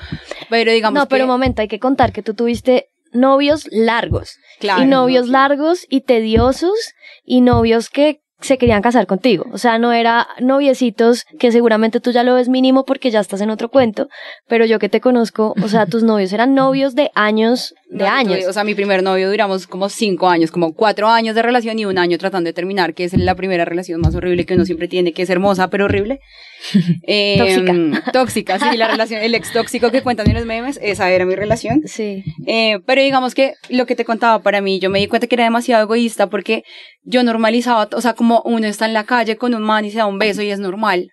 [0.49, 4.37] Pero digamos no, pero que- un momento, hay que contar que tú tuviste novios largos
[4.59, 9.45] Claro, y novios no, largos y tediosos y novios que se querían casar contigo.
[9.51, 13.41] O sea, no era noviecitos que seguramente tú ya lo ves mínimo porque ya estás
[13.41, 14.09] en otro cuento,
[14.47, 18.09] pero yo que te conozco, o sea, tus novios eran novios de años, de No,
[18.09, 18.39] años.
[18.39, 21.77] tuve- o sea, mi primer novio duramos como cinco años, como cuatro años de relación
[21.79, 24.65] y un año tratando de terminar, que es la primera relación más horrible que uno
[24.65, 26.19] siempre tiene, que es hermosa pero horrible.
[27.07, 28.11] Eh, Tóxica.
[28.13, 31.35] Tóxica, sí, la relación, el ex tóxico que cuentan en los memes, esa era mi
[31.35, 31.81] relación.
[31.85, 32.23] Sí.
[32.47, 35.35] Eh, pero digamos que lo que te contaba para mí, yo me di cuenta que
[35.35, 36.63] era demasiado egoísta porque
[37.03, 39.97] yo normalizaba, o sea, como uno está en la calle con un man y se
[39.97, 41.09] da un beso y es normal.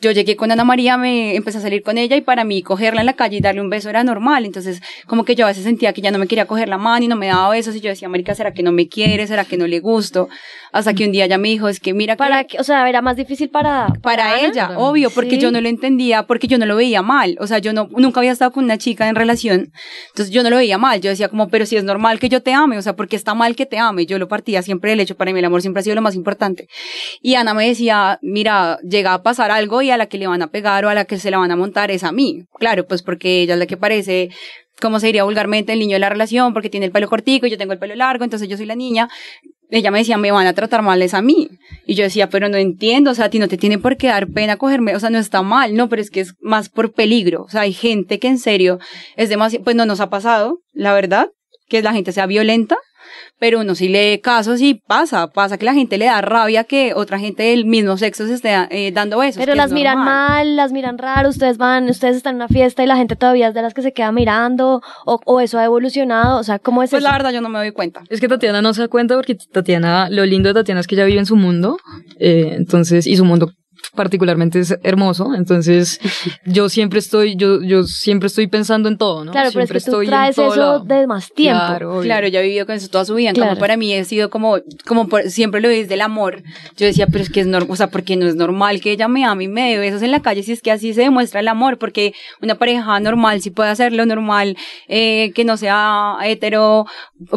[0.00, 3.00] Yo llegué con Ana María, me empecé a salir con ella y para mí cogerla
[3.00, 4.44] en la calle y darle un beso era normal.
[4.44, 7.04] Entonces, como que yo a veces sentía que ya no me quería coger la mano
[7.04, 9.26] y no me daba besos y yo decía, Marica, ¿será que no me quiere?
[9.26, 10.28] ¿Será que no le gusto?
[10.70, 12.88] Hasta que un día ya me dijo, es que mira que Para que, o sea,
[12.88, 14.46] era más difícil para, para Ana.
[14.46, 15.38] ella, obvio, porque Sí.
[15.40, 17.36] yo no lo entendía, porque yo no lo veía mal.
[17.40, 19.72] O sea, yo no, nunca había estado con una chica en relación,
[20.10, 21.00] entonces yo no lo veía mal.
[21.00, 23.34] Yo decía como, pero si es normal que yo te ame, o sea, porque está
[23.34, 24.06] mal que te ame.
[24.06, 26.14] Yo lo partía siempre del hecho, para mí el amor siempre ha sido lo más
[26.14, 26.68] importante.
[27.20, 30.42] Y Ana me decía, mira, llega a pasar algo y a la que le van
[30.42, 32.44] a pegar o a la que se la van a montar es a mí.
[32.58, 34.30] Claro, pues porque ella es la que parece,
[34.80, 37.50] como se diría vulgarmente, el niño de la relación, porque tiene el pelo cortico y
[37.50, 39.08] yo tengo el pelo largo, entonces yo soy la niña
[39.70, 41.48] ella me decía, me van a tratar mal es a mí.
[41.86, 44.08] Y yo decía, pero no entiendo, o sea, a ti no te tiene por qué
[44.08, 46.92] dar pena cogerme, o sea, no está mal, no, pero es que es más por
[46.92, 47.42] peligro.
[47.42, 48.78] O sea, hay gente que en serio
[49.16, 51.28] es demasiado, pues no nos ha pasado, la verdad,
[51.68, 52.78] que la gente sea violenta,
[53.38, 56.92] pero uno sí lee casos y pasa, pasa que la gente le da rabia que
[56.94, 59.38] otra gente del mismo sexo se esté eh, dando besos.
[59.38, 62.86] Pero las miran mal, las miran raro, ustedes van, ustedes están en una fiesta y
[62.86, 66.38] la gente todavía es de las que se queda mirando, o, o eso ha evolucionado,
[66.38, 67.08] o sea, ¿cómo es Pues eso?
[67.10, 68.02] la verdad yo no me doy cuenta.
[68.08, 70.94] Es que Tatiana no se da cuenta porque Tatiana, lo lindo de Tatiana es que
[70.94, 71.78] ella vive en su mundo,
[72.18, 73.52] eh, entonces, y su mundo
[73.94, 76.00] particularmente es hermoso, entonces
[76.44, 79.32] yo siempre estoy, yo, yo siempre estoy pensando en todo, ¿no?
[79.32, 80.80] Claro, pero es siempre que tú estoy traes eso lado.
[80.80, 81.60] de más tiempo.
[81.66, 82.00] Claro.
[82.02, 83.32] Claro, he vivido con eso toda su vida.
[83.32, 83.58] Claro.
[83.58, 86.42] para mí he sido como, como por- siempre lo es del amor.
[86.76, 89.08] Yo decía, pero es que es normal, o sea, porque no es normal que ella
[89.08, 91.40] me ame y me dé besos en la calle si es que así se demuestra
[91.40, 92.12] el amor, porque
[92.42, 94.56] una pareja normal sí puede hacerlo, normal,
[94.88, 96.86] eh, que no sea hetero,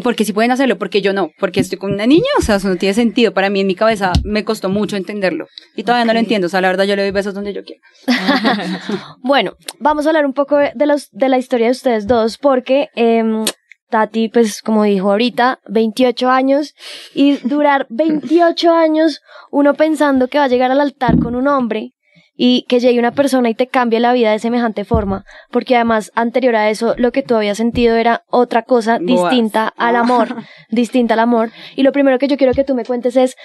[0.04, 2.68] porque sí pueden hacerlo, porque yo no, porque estoy con una niña, o sea, eso
[2.70, 3.34] no tiene sentido.
[3.34, 5.48] Para mí en mi cabeza me costó mucho entenderlo.
[5.76, 6.26] Y todavía no lo Ok.
[6.40, 7.82] O sea, la verdad yo le doy besos donde yo quiera.
[9.24, 12.90] Bueno, vamos a hablar un poco de, los, de la historia de ustedes dos, porque
[12.96, 13.46] em,
[13.90, 16.74] Tati, pues como dijo ahorita, 28 años,
[17.14, 21.94] y durar 28 años uno pensando que va a llegar al altar con un hombre
[22.36, 26.12] y que llegue una persona y te cambie la vida de semejante forma, porque además
[26.16, 29.30] anterior a eso lo que tú habías sentido era otra cosa Boas.
[29.30, 30.36] distinta al amor,
[30.70, 31.52] distinta al amor.
[31.76, 33.36] Y lo primero que yo quiero que tú me cuentes es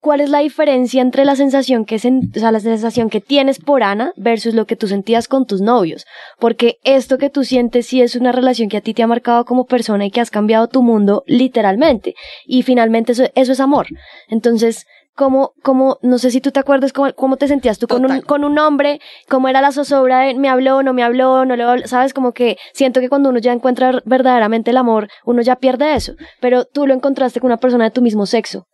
[0.00, 3.58] ¿Cuál es la diferencia entre la sensación que sen- o sea, la sensación que tienes
[3.58, 6.06] por Ana versus lo que tú sentías con tus novios?
[6.38, 9.44] Porque esto que tú sientes sí es una relación que a ti te ha marcado
[9.44, 12.14] como persona y que has cambiado tu mundo literalmente.
[12.46, 13.86] Y finalmente eso, eso es amor.
[14.28, 18.04] Entonces, ¿cómo, cómo, no sé si tú te acuerdas cómo, cómo te sentías tú con
[18.04, 21.56] un, con un hombre, cómo era la zozobra de me habló, no me habló, no
[21.56, 25.42] le habló, sabes, como que siento que cuando uno ya encuentra verdaderamente el amor, uno
[25.42, 26.12] ya pierde eso.
[26.40, 28.66] Pero tú lo encontraste con una persona de tu mismo sexo.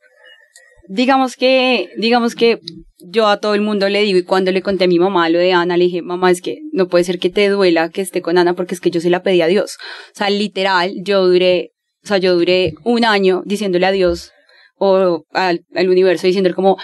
[0.88, 2.60] Digamos que, digamos que
[2.98, 5.38] yo a todo el mundo le digo y cuando le conté a mi mamá lo
[5.38, 8.22] de Ana, le dije, mamá, es que no puede ser que te duela que esté
[8.22, 9.76] con Ana porque es que yo se la pedí a Dios.
[10.14, 14.32] O sea, literal, yo duré, o sea, yo duré un año diciéndole a Dios
[14.76, 16.78] o al, al universo diciéndole como,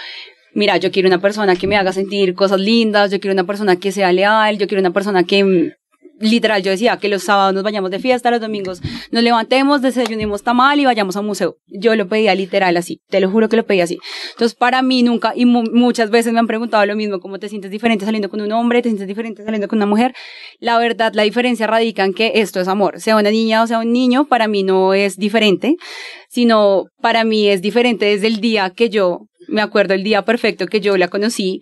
[0.53, 3.75] mira, yo quiero una persona que me haga sentir cosas lindas, yo quiero una persona
[3.77, 5.73] que sea leal, yo quiero una persona que
[6.21, 8.81] literal, yo decía que los sábados nos vayamos de fiesta, los domingos
[9.11, 11.57] nos levantemos, desayunemos tamal y vayamos a museo.
[11.67, 13.97] Yo lo pedía literal así, te lo juro que lo pedía así.
[14.31, 17.49] Entonces, para mí nunca, y mu muchas veces me han preguntado lo mismo, ¿cómo te
[17.49, 18.81] sientes diferente saliendo con un hombre?
[18.81, 20.13] ¿Te sientes diferente saliendo con una mujer?
[20.59, 22.99] La verdad, la diferencia radica en que esto es amor.
[22.99, 25.75] Sea una niña o sea un niño, para mí no es diferente,
[26.29, 30.67] sino para mí es diferente desde el día que yo, me acuerdo el día perfecto
[30.67, 31.61] que yo la conocí,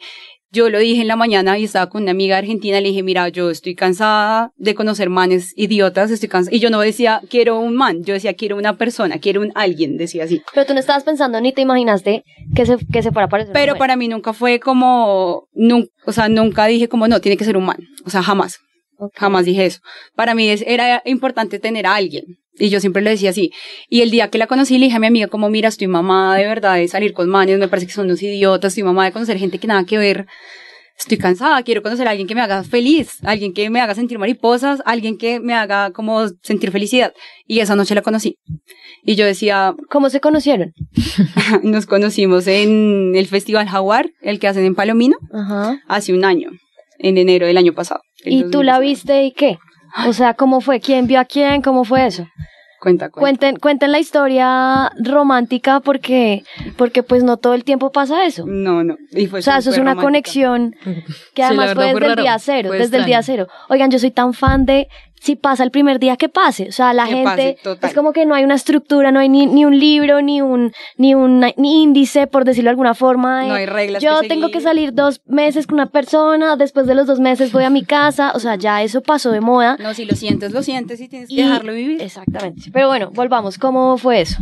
[0.52, 3.30] yo lo dije en la mañana y estaba con una amiga argentina, le dije, mira,
[3.30, 6.56] yo estoy cansada de conocer manes idiotas, estoy cansada.
[6.56, 9.98] Y yo no decía, quiero un man, yo decía, quiero una persona, quiero un alguien,
[9.98, 10.42] decía así.
[10.54, 12.24] Pero tú no estabas pensando ni te imaginaste
[12.56, 13.54] que se, que se fuera a parecer.
[13.54, 17.46] Pero para mí nunca fue como, nunca, o sea, nunca dije como, no, tiene que
[17.46, 17.78] ser un man.
[18.06, 18.60] O sea, jamás.
[18.98, 19.20] Okay.
[19.20, 19.80] Jamás dije eso.
[20.16, 22.26] Para mí es, era importante tener a alguien.
[22.60, 23.52] Y yo siempre le decía así.
[23.88, 26.36] Y el día que la conocí, le dije a mi amiga, como, mira, estoy mamada
[26.36, 29.14] de verdad de salir con manes, me parece que son unos idiotas, estoy mamada de
[29.14, 30.28] conocer gente que nada que ver.
[30.98, 34.20] Estoy cansada, quiero conocer a alguien que me haga feliz, alguien que me haga sentir
[34.20, 37.14] mariposas, alguien que me haga como sentir felicidad.
[37.48, 38.36] Y esa noche la conocí.
[39.06, 40.74] Y yo decía, ¿cómo se conocieron?
[41.64, 45.80] nos conocimos en el Festival Jaguar, el que hacen en Palomino, Ajá.
[45.88, 46.50] hace un año,
[46.98, 48.02] en enero del año pasado.
[48.26, 49.58] ¿Y tú la viste y qué?
[50.08, 50.80] O sea, ¿cómo fue?
[50.80, 51.62] ¿Quién vio a quién?
[51.62, 52.28] ¿Cómo fue eso?
[52.80, 53.20] Cuenta, cuenta.
[53.20, 56.44] Cuenten, cuenten la historia romántica porque,
[56.78, 58.46] porque pues no todo el tiempo pasa eso.
[58.48, 58.96] No, no.
[59.12, 60.06] Y fue o sea, eso es una romántica.
[60.06, 60.76] conexión
[61.34, 63.48] que además fue desde fue el día cero, desde el día cero.
[63.68, 64.88] Oigan, yo soy tan fan de
[65.20, 68.14] si pasa el primer día que pase, o sea, la Que gente pase, es como
[68.14, 71.40] que no hay una estructura, no hay ni, ni un libro, ni un ni un
[71.58, 73.42] ni índice por decirlo de alguna forma.
[73.42, 74.54] de, No hay reglas Yo que tengo seguir.
[74.58, 77.84] que salir dos meses con una persona, después de los dos meses voy a mi
[77.84, 79.78] casa, o sea, ya eso pasó de moda.
[79.80, 82.02] No, si lo sientes, lo sientes y tienes que Y- dejarlo vivir.
[82.02, 82.70] Exactamente.
[82.72, 83.58] Pero bueno, volvamos.
[83.58, 84.38] ¿Cómo fue eso?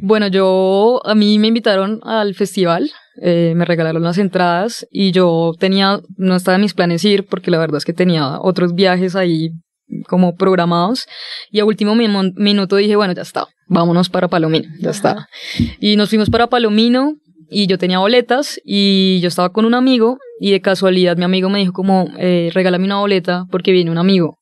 [0.00, 2.90] Bueno, yo, a mí me invitaron al festival,
[3.22, 7.50] eh, me regalaron las entradas y yo tenía, no estaba en mis planes ir porque
[7.50, 9.50] la verdad es que tenía otros viajes ahí
[10.08, 11.06] como programados
[11.50, 15.28] y a último minu- minuto dije, bueno, ya está, vámonos para Palomino, ya está.
[15.80, 17.14] Y nos fuimos para Palomino
[17.50, 21.50] y yo tenía boletas y yo estaba con un amigo y de casualidad mi amigo
[21.50, 24.38] me dijo como, eh, regálame una boleta porque viene un amigo.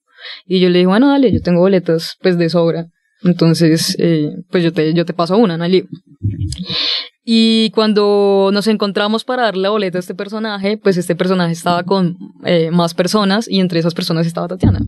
[0.47, 2.87] Y yo le dije, bueno, dale, yo tengo boletas pues de sobra.
[3.23, 5.85] Entonces, eh, pues yo te, yo te paso una, no hay lío.
[7.33, 11.85] Y cuando nos encontramos para darle la boleta a este personaje, pues este personaje estaba
[11.85, 14.81] con eh, más personas y entre esas personas estaba Tatiana.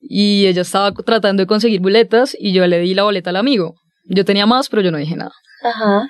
[0.00, 3.74] Y ella estaba tratando de conseguir boletas y yo le di la boleta al amigo.
[4.04, 5.32] Yo tenía más, pero yo no dije nada.
[5.64, 6.08] Ajá.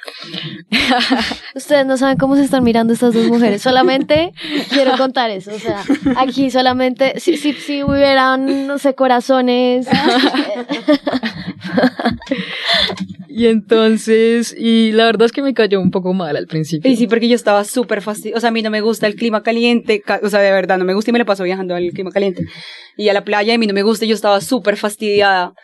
[1.55, 3.63] Ustedes no saben cómo se están mirando estas dos mujeres.
[3.63, 4.33] Solamente
[4.69, 5.51] quiero contar eso.
[5.55, 5.83] O sea,
[6.17, 9.87] aquí solamente, si, si, si hubieran, no sé, corazones.
[13.35, 16.91] Y entonces, y la verdad es que me cayó un poco mal al principio.
[16.91, 18.37] Y sí, porque yo estaba súper fastidiosa.
[18.37, 20.03] O sea, a mí no me gusta el clima caliente.
[20.03, 22.11] ca- O sea, de verdad, no me gusta y me la paso viajando al clima
[22.11, 22.45] caliente.
[22.99, 24.05] Y a la playa, y a mí no me gusta.
[24.05, 25.55] y Yo estaba súper fastidiada.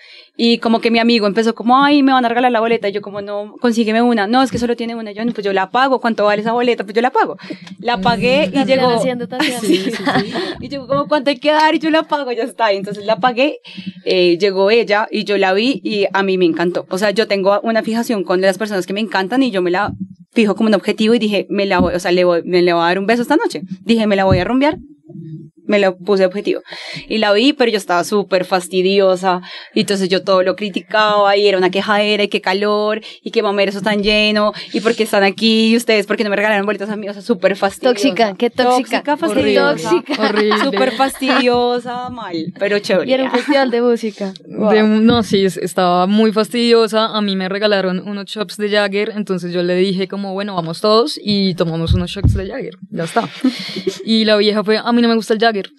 [0.41, 2.89] Y como que mi amigo empezó como, ay, me van a regalar la boleta.
[2.89, 4.27] Y yo como, no, consígueme una.
[4.27, 5.13] No, es que solo tiene una.
[5.13, 6.01] Yo, no, pues yo la pago.
[6.01, 6.85] ¿Cuánto vale esa boleta?
[6.85, 7.37] Pues yo la pago.
[7.81, 8.89] La pagué y llegó...
[8.97, 9.29] haciendo.
[9.61, 10.33] Sí, sí, sí.
[10.61, 11.75] Y llegó como, ¿cuánto hay que dar?
[11.75, 12.73] Y yo la pago, ya está.
[12.73, 13.59] Y entonces la pagué.
[14.07, 16.87] eh, llegó ella y yo la vi y a mí me encantó.
[16.91, 19.71] O sea, yo tengo una fijación con las personas que me encantan y yo me
[19.71, 19.95] la
[20.33, 22.75] fijo como un objetivo y dije, me la voy, o sea, le voy, me le
[22.75, 23.63] voy a dar un beso esta noche.
[23.85, 24.79] Dije, me la voy a rumbear.
[25.69, 26.63] Me lo puse de objetivo.
[27.09, 29.41] Y la vi, pero yo estaba súper fastidiosa.
[29.75, 33.43] Y entonces yo todo lo criticaba y era una quejadera y qué calor y qué
[33.43, 36.37] mamera eso tan lleno y por qué están aquí y ustedes por qué no me
[36.37, 37.09] regalaron bolitas a mí.
[37.09, 37.95] O sea, súper fastidiosa.
[37.95, 39.03] Tóxica, qué tóxica.
[39.05, 39.91] Tóxica, Horrible, fastidiosa.
[39.91, 40.23] Tóxica.
[40.29, 40.65] horrible.
[40.65, 43.11] Súper fastidiosa, mal, pero chévere.
[43.11, 44.33] Y era un festival de música.
[44.47, 47.07] De un- no, sí, es- estaba muy fastidiosa.
[47.17, 50.81] A mí me regalaron unos shots de Jagger, entonces yo le dije como, bueno, vamos
[50.81, 52.75] todos y tomamos unos shots de Jagger.
[52.91, 53.29] Ya está.
[54.05, 55.58] Y la vieja fue, a mí no me gusta el Jagger.
[55.59, 55.73] vir.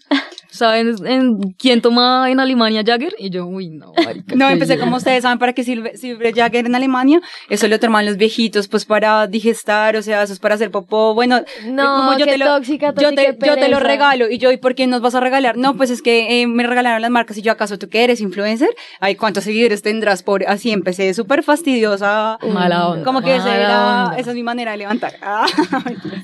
[0.52, 3.14] ¿Saben en, quién toma en Alemania Jagger?
[3.20, 6.66] Y yo, uy, no, marica, No, empecé como ustedes saben para qué sirve, sirve Jagger
[6.66, 7.22] en Alemania.
[7.50, 11.14] Eso lo toman los viejitos, pues para digestar, o sea, eso es para hacer popó.
[11.14, 14.30] Bueno, No, eh, qué te lo, tóxica, yo tóxica, te, qué yo te lo regalo.
[14.30, 15.56] Y yo, ¿y por qué nos vas a regalar?
[15.56, 18.20] No, pues es que eh, me regalaron las marcas y yo, ¿acaso tú que eres
[18.20, 18.70] influencer?
[19.00, 20.24] Ay, ¿cuántos seguidores tendrás?
[20.24, 22.40] Por así empecé súper fastidiosa.
[22.52, 23.04] Mala onda.
[23.04, 25.14] Como que esa, era, esa es mi manera de levantar.
[25.22, 25.46] Ah.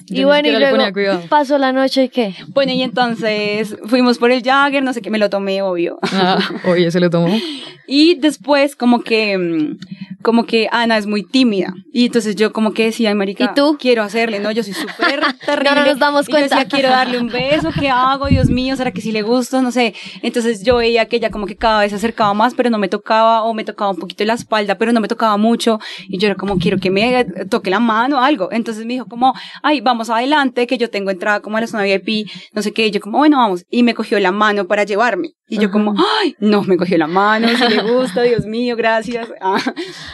[0.07, 2.33] Yo Y bueno, y luego pasó la noche y qué.
[2.47, 5.97] bueno, y entonces fuimos por el Jagger, no sé qué, me lo tomé, obvio.
[6.13, 7.27] Ah, oye, se lo tomó.
[7.87, 9.77] Y después como que, mm,
[10.23, 11.71] como que Ana es muy tímida.
[11.93, 13.77] Y entonces yo como que decía, ay, marica, ¿Y tú?
[13.79, 14.49] quiero hacerle, ¿no?
[14.49, 15.75] Yo soy súper terrible.
[15.75, 16.55] No nos damos Y yo cuenta.
[16.55, 18.25] decía, quiero darle un beso, ¿qué hago?
[18.25, 19.61] Dios mío, ¿será que sí le gusto?
[19.61, 19.93] No sé.
[20.23, 22.87] Entonces yo veía que ella como que cada vez se acercaba más, pero no me
[22.87, 25.79] tocaba, o me tocaba un poquito la espalda, pero no me tocaba mucho.
[26.07, 28.49] Y yo era como, quiero que me toque la mano o algo.
[28.51, 31.83] Entonces me dijo como, ay, vamos adelante, que yo tengo entrada como a la zona
[31.83, 32.87] VIP, no sé qué.
[32.87, 33.63] Y yo como, bueno, vamos.
[33.69, 35.31] Y me cogió la mano para llevarme.
[35.47, 39.27] Y yo como, ay, no, me cogió la mano, si le gusta, Dios mío, gracias.
[39.41, 39.57] Ah.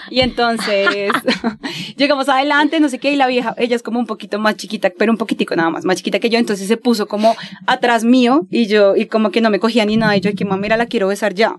[0.09, 1.11] Y entonces
[1.97, 4.91] llegamos adelante, no sé qué, y la vieja, ella es como un poquito más chiquita,
[4.97, 7.35] pero un poquitico nada más, más chiquita que yo, entonces se puso como
[7.67, 10.45] atrás mío y yo, y como que no me cogía ni nada, y yo, que
[10.45, 11.55] mamá, mira, la quiero besar ya.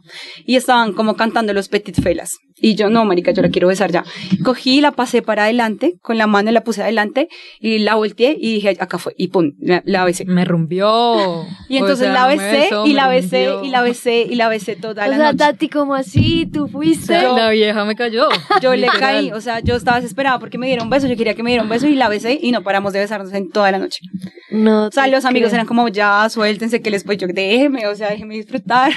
[0.46, 2.38] Y estaban como cantando los Petit Felas.
[2.62, 4.04] Y yo, no, marica, yo la quiero besar ya.
[4.44, 7.28] Cogí, la pasé para adelante, con la mano la puse adelante,
[7.60, 10.24] y la volteé, y dije, acá fue, y pum, la, la besé.
[10.24, 11.44] Me rumbió.
[11.68, 13.64] Y entonces O sea, la besé, besó, y la besé, rumbió.
[13.68, 15.38] y la besé, y la besé toda O la sea, noche.
[15.38, 16.46] Tati, como así?
[16.52, 17.20] ¿Tú fuiste?
[17.20, 18.28] Yo- la vieja me cayó.
[18.60, 19.00] Yo le literal.
[19.00, 21.50] caí, o sea, yo estaba desesperada porque me dieron un beso, yo quería que me
[21.50, 24.00] dieran un beso y la besé y no paramos de besarnos en toda la noche.
[24.50, 24.86] No.
[24.86, 25.56] O sea, los amigos creo.
[25.56, 28.92] eran como, ya, suéltense, que les pues yo, déjeme, o sea, déjeme disfrutar.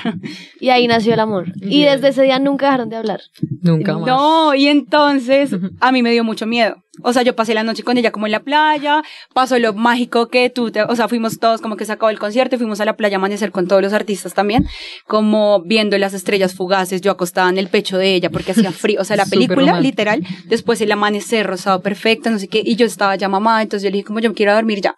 [0.60, 1.45] Y ahí nació el amor.
[1.62, 3.21] Y desde ese día nunca dejaron de hablar.
[3.61, 4.07] Nunca más.
[4.07, 6.75] No, y entonces a mí me dio mucho miedo.
[7.03, 9.03] O sea, yo pasé la noche con ella como en la playa,
[9.34, 12.19] pasó lo mágico que tú, te, o sea, fuimos todos como que se acabó el
[12.19, 14.67] concierto fuimos a la playa a amanecer con todos los artistas también,
[15.08, 19.01] como viendo las estrellas fugaces, yo acostada en el pecho de ella porque hacía frío,
[19.01, 22.86] o sea, la película literal, después el amanecer rosado perfecto, no sé qué, y yo
[22.86, 24.95] estaba ya mamá, entonces yo le dije como yo me quiero dormir ya.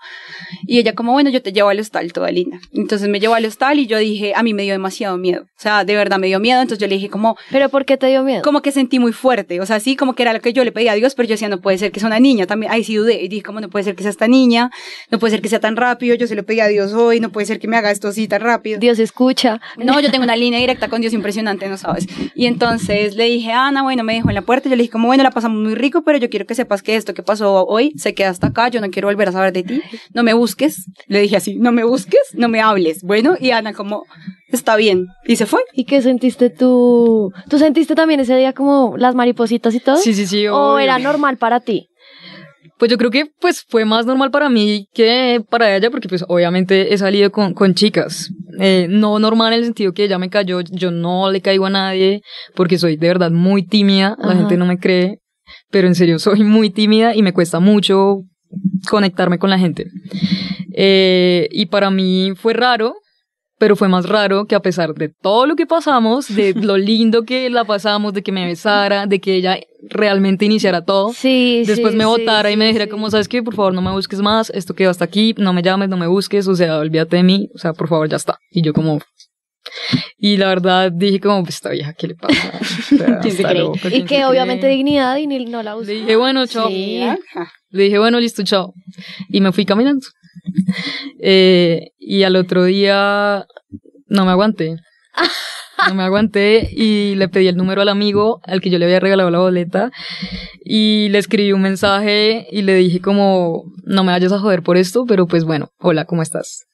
[0.66, 2.60] Y ella como, bueno, yo te llevo al hostal, toda linda.
[2.74, 5.60] Entonces me llevó al hostal y yo dije, a mí me dio demasiado miedo, o
[5.60, 8.08] sea, de verdad me dio miedo, entonces yo le dije como, ¿Pero por qué te
[8.08, 8.42] dio miedo?
[8.44, 10.72] como que sentí muy fuerte, o sea, sí, como que era lo que yo le
[10.72, 12.84] pedía a Dios, pero yo decía, no puede ser que sea una niña, también, ahí
[12.84, 14.72] sí dudé, y dije, como no puede ser que sea esta niña,
[15.12, 17.32] no puede ser que sea tan rápido, yo se lo pedí a Dios hoy, no
[17.32, 18.80] puede ser que me haga esto así tan rápido.
[18.80, 19.60] Dios escucha.
[19.78, 22.08] No, yo tengo una línea directa con Dios impresionante, no sabes.
[22.36, 25.08] Y entonces le dije, Ana, bueno, me dejó en la puerta, yo le dije, como
[25.08, 27.94] bueno, la pasamos muy rico, pero yo quiero que sepas que esto que pasó hoy
[27.98, 29.82] se queda hasta acá, yo no quiero volver a saber de ti,
[30.14, 33.74] no me busques, le dije así, no me busques, no me hables, bueno, y Ana
[33.74, 34.06] como,
[34.52, 35.62] está bien, y se fue.
[35.74, 37.32] ¿Y qué sentiste tú?
[37.50, 39.98] ¿Tú sentiste también ese día como las maripositas y todo?
[39.98, 40.48] Sí, sí, sí.
[40.48, 40.80] ¿O obvio.
[40.80, 41.88] era normal para ti?
[42.78, 46.24] Pues yo creo que pues fue más normal para mí que para ella, porque pues
[46.28, 48.30] obviamente he salido con, con chicas.
[48.60, 51.70] Eh, no normal en el sentido que ella me cayó, yo no le caigo a
[51.72, 52.22] nadie,
[52.56, 54.40] porque soy de verdad muy tímida, la Ajá.
[54.40, 55.20] gente no me cree,
[55.72, 58.22] pero en serio soy muy tímida y me cuesta mucho
[58.90, 59.88] conectarme con la gente.
[60.74, 62.94] Eh, y para mí fue raro,
[63.60, 67.24] pero fue más raro que a pesar de todo lo que pasamos, de lo lindo
[67.24, 71.92] que la pasamos, de que me besara, de que ella realmente iniciara todo, Sí, después
[71.94, 73.42] sí, me sí, votara y me dijera como, ¿sabes qué?
[73.44, 76.08] Por favor, no me busques más, esto quedó hasta aquí, no me llames, no me
[76.08, 78.38] busques, o sea, olvídate de mí, o sea, por favor, ya está.
[78.52, 79.00] Y yo como...
[80.18, 82.34] Y la verdad dije como, "Pues, esta vieja, ¿qué le pasa?
[82.94, 83.62] O sea, ¿Quién se está cree?
[83.62, 84.76] loca, Y ¿quién que se obviamente cree?".
[84.76, 85.86] dignidad y ni no la usó.
[85.88, 86.70] Le dije, bueno, chao.
[86.70, 87.02] Sí.
[87.72, 88.74] Le dije, bueno, listo, chao.
[89.30, 90.06] Y me fui caminando.
[91.20, 93.48] Eh, y al otro día
[94.08, 94.78] no me aguanté.
[95.88, 99.00] No me aguanté y le pedí el número al amigo al que yo le había
[99.00, 99.92] regalado la boleta
[100.64, 104.76] y le escribí un mensaje y le dije como, no me vayas a joder por
[104.78, 106.66] esto, pero pues bueno, hola, ¿cómo estás?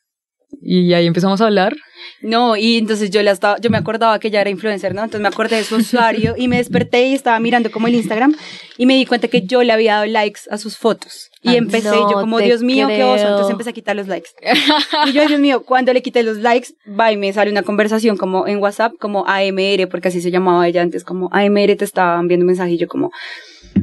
[0.62, 1.76] Y ahí empezamos a hablar.
[2.22, 5.04] No, y entonces yo la estaba, yo me acordaba que ella era influencer, ¿no?
[5.04, 8.36] Entonces me acordé de su usuario y me desperté y estaba mirando como el Instagram
[8.78, 11.30] y me di cuenta que yo le había dado likes a sus fotos.
[11.44, 13.24] Y Ah, empecé, no yo como, Dios mío, qué oso.
[13.28, 14.30] Entonces empecé a quitar los likes.
[15.08, 18.16] y yo, Dios mío, cuando le quité los likes, va y me sale una conversación
[18.18, 22.20] como en WhatsApp, como AMR, porque así se llamaba ella antes, como AMR te estaba
[22.20, 23.12] enviando un mensaje y yo como...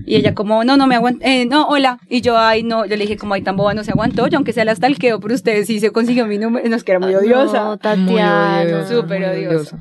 [0.07, 1.99] Y ella como, no, no me aguanto, eh, no, hola.
[2.09, 4.27] Y yo, ay, no, yo le dije como, ay, tan boba, no se aguantó.
[4.29, 6.93] Yo, aunque sea la stalkeo por ustedes, sí se consiguió mi número, no, es que
[6.93, 7.65] era muy odiosa.
[7.65, 8.87] No, Tatiana.
[8.87, 9.79] Súper odiosa.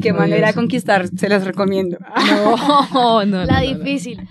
[0.00, 1.98] Qué Muy manera de conquistar, se las recomiendo.
[2.94, 3.78] No, no, La no, no.
[3.78, 4.18] difícil.
[4.18, 4.28] No,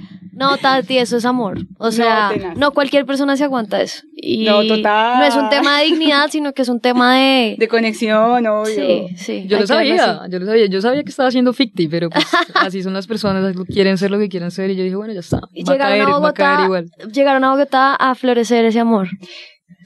[0.62, 1.58] Tati, eso es amor.
[1.80, 4.02] O sea, no, cualquier persona se aguanta eso.
[4.16, 5.20] Y No, total.
[5.20, 7.56] No es un tema de dignidad, sino que es un tema de...
[7.60, 8.66] De conexión, obvio.
[8.76, 9.46] sí, sí.
[9.48, 12.84] Yo lo sabía, yo lo sabía, yo sabía que estaba haciendo ficti, pero pues así
[12.84, 15.42] son las personas, quieren ser lo que quieren ser y yo dije, bueno, ya está,
[15.54, 17.12] Y va a llegaron caer, a va a caer Bogotá, igual.
[17.12, 19.08] llegaron a Bogotá a florecer ese amor.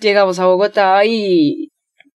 [0.02, 1.71] Llegamos a Bogotá y...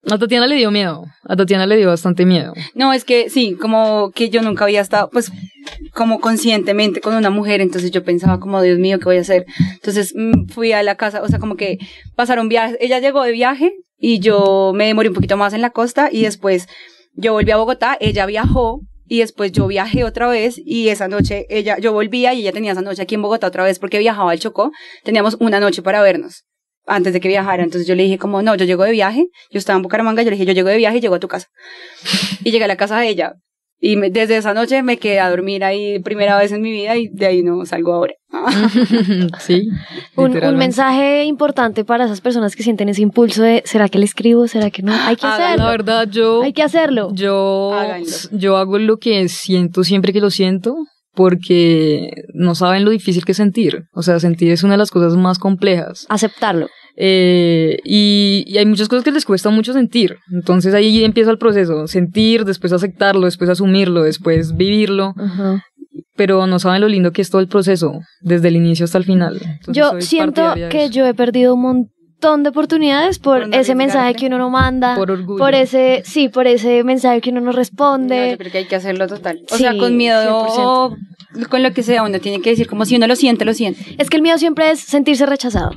[0.08, 2.54] A Tatiana le dio miedo, a Tatiana le dio bastante miedo.
[2.74, 5.32] No, es que sí, como que yo nunca había estado, pues,
[5.92, 9.46] como conscientemente con una mujer, entonces yo pensaba como, Dios mío, ¿qué voy a hacer?
[9.74, 11.78] Entonces mm, fui a la casa, o sea, como que
[12.14, 15.70] pasaron viajes, ella llegó de viaje y yo me demoré un poquito más en la
[15.70, 16.68] costa y después
[17.14, 21.46] yo volví a Bogotá, ella viajó y después yo viajé otra vez y esa noche
[21.48, 24.30] ella, yo volvía y ella tenía esa noche aquí en Bogotá otra vez porque viajaba
[24.30, 24.70] al Chocó,
[25.02, 26.45] teníamos una noche para vernos
[26.86, 29.58] antes de que viajara, entonces yo le dije como, no, yo llego de viaje, yo
[29.58, 31.48] estaba en Bucaramanga, yo le dije, yo llego de viaje y llego a tu casa.
[32.44, 33.32] Y llegué a la casa de ella
[33.78, 36.96] Y me- desde esa noche me quedé a dormir ahí primera vez en mi vida
[36.96, 38.14] y de ahí no salgo ahora.
[39.38, 39.68] sí.
[40.16, 44.04] Un, un mensaje importante para esas personas que sienten ese impulso de ¿será que le
[44.06, 44.48] escribo?
[44.48, 44.92] ¿Será que no?
[44.94, 45.64] Hay que hacerlo.
[45.64, 47.10] La verdad, yo, Hay que hacerlo.
[47.12, 48.06] yo, Háganlo.
[48.32, 50.76] yo hago lo que siento siempre que lo siento,
[51.16, 53.86] porque no saben lo difícil que es sentir.
[53.92, 56.06] O sea, sentir es una de las cosas más complejas.
[56.10, 56.68] Aceptarlo.
[56.94, 60.18] Eh, y, y hay muchas cosas que les cuesta mucho sentir.
[60.30, 61.86] Entonces ahí empieza el proceso.
[61.86, 65.14] Sentir, después aceptarlo, después asumirlo, después vivirlo.
[65.16, 65.64] Ajá.
[66.16, 69.04] Pero no saben lo lindo que es todo el proceso, desde el inicio hasta el
[69.04, 69.40] final.
[69.42, 73.74] Entonces, Yo siento que yo he perdido un montón de oportunidades por, Por no ese
[73.74, 75.38] mensaje que uno no manda, Por orgullo.
[75.38, 78.30] por ese, sí, por ese mensaje que uno no No, responde.
[78.32, 79.40] yo creo que hay que hacerlo total.
[79.50, 80.46] O Sí, sea, con miedo,
[81.34, 81.48] 100%.
[81.48, 83.94] con lo que sea, uno tiene que decir como si uno lo siente, lo siente.
[83.98, 85.70] Es que el miedo siempre es sentirse rechazado.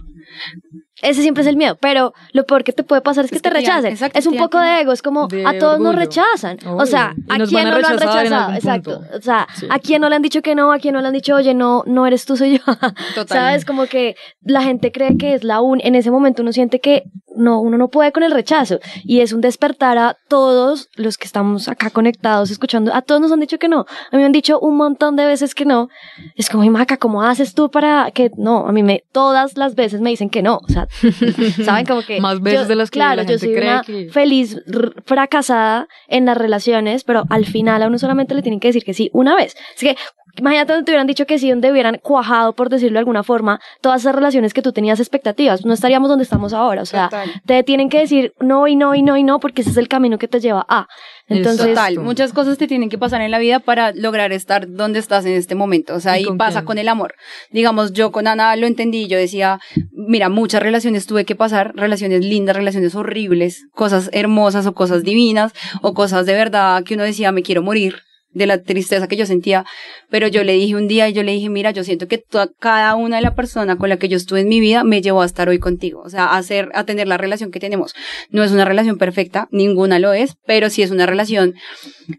[1.01, 3.49] Ese siempre es el miedo, pero lo peor que te puede pasar es, Es que
[3.49, 3.91] te rechacen.
[3.91, 6.57] exacto, es un poco de ego, es como de a todos nos rechazan.
[6.65, 8.53] O sea, Y ¿a quién a no lo han rechazado?
[8.53, 9.01] Exacto.
[9.17, 9.67] O sea, Sí.
[9.69, 10.71] ¿a quién no le han dicho que no?
[10.71, 12.63] ¿A quién no le han dicho, oye, no, no eres tú, soy yo?
[13.15, 13.27] Total.
[13.27, 13.65] ¿Sabes?
[13.65, 17.03] Como que la gente cree que es la un, en ese momento uno siente que
[17.35, 18.79] no, uno no puede con el rechazo.
[19.03, 22.93] Y es un despertar a todos los que estamos acá conectados, escuchando.
[22.93, 23.81] A todos nos han dicho que no.
[24.11, 25.87] A mí me han dicho un montón de veces que no.
[26.35, 28.67] Es como, "Ay, Maca, ¿cómo haces tú para que no?
[28.67, 30.57] A mí me, todas las veces me dicen que no.
[30.57, 30.87] O sea,
[31.65, 31.85] ¿saben?
[31.85, 32.19] Como que.
[32.19, 34.57] Más veces de las que Claro, la yo gente soy cree una que- feliz
[35.05, 38.93] fracasada en las relaciones, pero al final a uno solamente le tienen que decir que
[38.93, 39.55] sí una vez.
[39.75, 39.95] Así que
[40.37, 43.59] imagínate donde te hubieran dicho que sí, donde hubieran cuajado, por decirlo de alguna forma,
[43.81, 45.65] todas esas relaciones que tú tenías expectativas.
[45.65, 46.81] No estaríamos donde estamos ahora.
[46.81, 47.41] O sea, Total.
[47.45, 49.87] te tienen que decir no y no y no y no, porque ese es el
[49.87, 50.87] camino que te lleva a.
[51.27, 54.99] Entonces, Total, muchas cosas te tienen que pasar en la vida para lograr estar donde
[54.99, 55.95] estás en este momento.
[55.95, 56.65] O sea, ¿Y ahí pasa quién?
[56.65, 57.15] con el amor.
[57.51, 59.59] Digamos, yo con Ana lo entendí, yo decía,
[59.91, 65.53] mira, muchas relaciones tuve que pasar, relaciones lindas, relaciones horribles, cosas hermosas o cosas divinas,
[65.81, 69.25] o cosas de verdad que uno decía, me quiero morir de la tristeza que yo
[69.25, 69.65] sentía,
[70.09, 72.49] pero yo le dije un día y yo le dije, mira, yo siento que toda,
[72.59, 75.21] cada una de la persona con la que yo estuve en mi vida me llevó
[75.21, 77.95] a estar hoy contigo, o sea, a hacer, a tener la relación que tenemos.
[78.29, 81.55] No es una relación perfecta, ninguna lo es, pero sí es una relación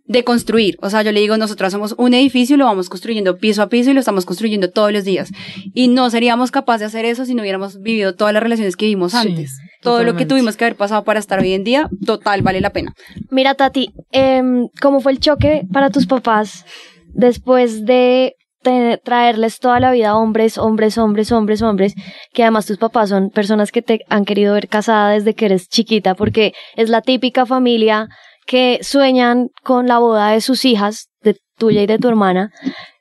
[0.07, 0.77] de construir.
[0.81, 3.69] O sea, yo le digo, nosotras somos un edificio y lo vamos construyendo piso a
[3.69, 5.31] piso y lo estamos construyendo todos los días.
[5.75, 8.87] Y no seríamos capaces de hacer eso si no hubiéramos vivido todas las relaciones que
[8.87, 9.59] vivimos Sí, antes.
[9.81, 12.70] Todo lo que tuvimos que haber pasado para estar hoy en día, total, vale la
[12.70, 12.95] pena.
[13.31, 16.64] mira, Tati, em, ¿cómo fue el choque para tus papás
[17.14, 18.37] después de
[19.03, 21.95] traerles toda la vida hombres, hombres, hombres, hombres, hombres,
[22.33, 25.68] que además tus papás son personas que te han querido ver casada desde que eres
[25.68, 28.09] chiquita, porque es la típica familia
[28.47, 32.51] que sueñan con la boda de sus hijas, de tuya y de tu hermana.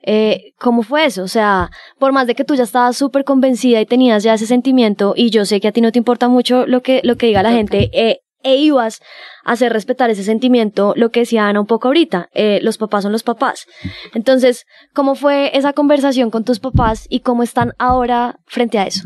[0.02, 1.24] Eh, ¿Cómo fue eso?
[1.24, 4.48] O sea, por más de que tú ya estabas súper convencida y tenías ya ese
[4.48, 7.28] sentimiento, y yo sé que a ti no te importa mucho lo que, lo que
[7.28, 9.02] diga la gente, eh, e ibas
[9.44, 13.04] a hacer respetar ese sentimiento, lo que decía Ana un poco ahorita, eh, los papás
[13.04, 13.66] son los papás.
[14.14, 19.04] Entonces, ¿cómo fue esa conversación con tus papás y cómo están ahora frente a eso?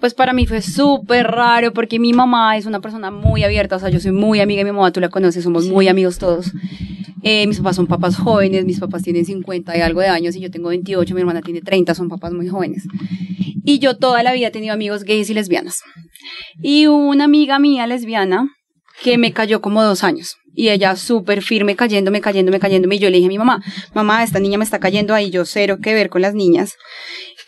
[0.00, 3.78] Pues para mí fue súper raro porque mi mamá es una persona muy abierta, o
[3.78, 6.52] sea, yo soy muy amiga de mi mamá, tú la conoces, somos muy amigos todos.
[7.22, 10.40] Eh, mis papás son papás jóvenes, mis papás tienen 50 y algo de años y
[10.40, 12.84] yo tengo 28, mi hermana tiene 30, son papás muy jóvenes.
[13.64, 15.82] Y yo toda la vida he tenido amigos gays y lesbianas.
[16.62, 18.48] Y una amiga mía lesbiana
[19.02, 20.36] que me cayó como dos años.
[20.54, 22.96] Y ella súper firme, cayéndome, cayéndome, cayéndome.
[22.96, 25.44] Y yo le dije a mi mamá, mamá, esta niña me está cayendo ahí, yo
[25.44, 26.76] cero que ver con las niñas.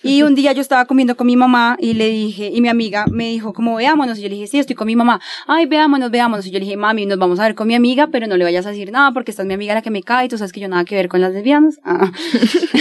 [0.03, 3.07] Y un día yo estaba comiendo con mi mamá y le dije, y mi amiga
[3.11, 6.11] me dijo como veámonos, y yo le dije, sí, estoy con mi mamá, ay, veámonos,
[6.11, 8.37] veámonos, y yo le dije, mami, nos vamos a ver con mi amiga, pero no
[8.37, 10.29] le vayas a decir nada porque esta es mi amiga la que me cae, y
[10.29, 11.81] tú sabes que yo nada que ver con las lesbianas.
[11.85, 12.13] Ah.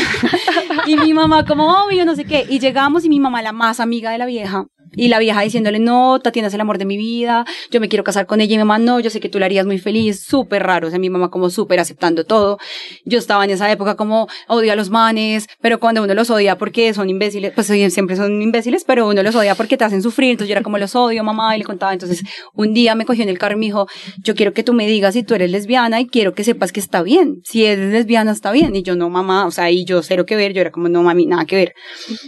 [0.85, 3.79] y mi mamá como, obvio, no sé qué, y llegamos y mi mamá la más
[3.79, 6.97] amiga de la vieja, y la vieja diciéndole, no, Tatiana es el amor de mi
[6.97, 8.53] vida, yo me quiero casar con ella.
[8.53, 10.21] Y mi mamá, no, yo sé que tú la harías muy feliz.
[10.21, 10.87] Súper raro.
[10.87, 12.57] O sea, mi mamá como súper aceptando todo.
[13.05, 16.57] Yo estaba en esa época como odia a los manes, pero cuando uno los odia
[16.57, 20.31] porque son imbéciles, pues siempre son imbéciles, pero uno los odia porque te hacen sufrir.
[20.31, 21.93] Entonces yo era como los odio, mamá, y le contaba.
[21.93, 22.23] Entonces
[22.53, 23.87] un día me cogió en el carro y me dijo,
[24.23, 26.79] yo quiero que tú me digas si tú eres lesbiana y quiero que sepas que
[26.79, 27.41] está bien.
[27.43, 28.75] Si eres lesbiana, está bien.
[28.75, 30.53] Y yo, no, mamá, o sea, y yo cero que ver.
[30.53, 31.73] Yo era como, no, mami, nada que ver.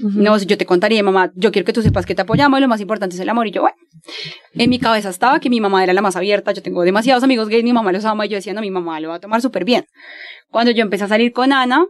[0.02, 2.68] No, yo te contaría, mamá, yo quiero que tú sepas que te apoyamos y lo
[2.68, 3.48] más importante es el amor.
[3.48, 3.78] Y yo, bueno,
[4.54, 6.52] en mi cabeza estaba que mi mamá era la más abierta.
[6.52, 8.26] Yo tengo demasiados amigos gays, mi mamá los ama.
[8.26, 9.86] Y yo decía, no, mi mamá lo va a tomar súper bien.
[10.50, 11.86] Cuando yo empecé a salir con Ana,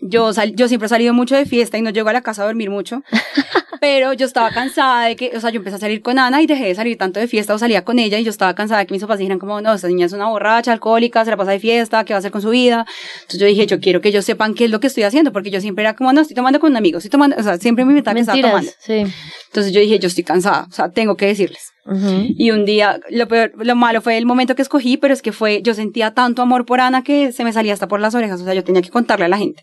[0.00, 2.42] yo, sal- yo siempre he salido mucho de fiesta y no llego a la casa
[2.42, 3.02] a dormir mucho.
[3.80, 6.46] Pero yo estaba cansada de que, o sea, yo empecé a salir con Ana y
[6.48, 8.86] dejé de salir tanto de fiesta o salía con ella y yo estaba cansada de
[8.88, 11.52] que mis papás dijeran como, no, esta niña es una borracha, alcohólica, se la pasa
[11.52, 12.86] de fiesta, ¿qué va a hacer con su vida?
[13.20, 15.50] Entonces yo dije, yo quiero que ellos sepan qué es lo que estoy haciendo, porque
[15.50, 17.84] yo siempre era como, no, estoy tomando con un amigo, estoy tomando, o sea, siempre
[17.84, 18.72] me inventaba que estaba tomando.
[18.80, 19.04] Sí.
[19.46, 21.70] Entonces yo dije, yo estoy cansada, o sea, tengo que decirles.
[21.90, 25.32] Y un día, lo, peor, lo malo fue el momento que escogí, pero es que
[25.32, 28.40] fue, yo sentía tanto amor por Ana que se me salía hasta por las orejas,
[28.40, 29.62] o sea, yo tenía que contarle a la gente.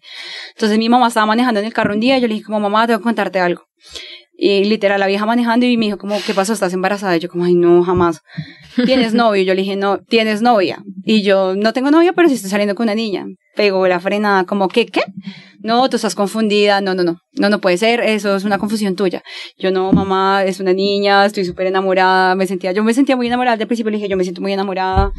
[0.55, 2.59] Entonces mi mamá estaba manejando en el carro un día y yo le dije como,
[2.59, 3.67] mamá, tengo que contarte algo.
[4.38, 6.53] Y literal, la vieja manejando y me dijo como, ¿qué pasó?
[6.53, 7.15] ¿Estás embarazada?
[7.15, 8.21] Y yo como, ay, no, jamás.
[8.86, 9.43] ¿Tienes novio?
[9.43, 10.83] Yo le dije, no, ¿tienes novia?
[11.05, 13.25] Y yo, no tengo novia, pero sí estoy saliendo con una niña.
[13.55, 15.01] Pegó la frenada, como, ¿qué, qué?
[15.59, 18.95] No, tú estás confundida, no, no, no, no, no puede ser, eso es una confusión
[18.95, 19.23] tuya.
[19.57, 23.27] Yo no, mamá, es una niña, estoy súper enamorada, me sentía, yo me sentía muy
[23.27, 25.11] enamorada, al principio le dije, yo me siento muy enamorada.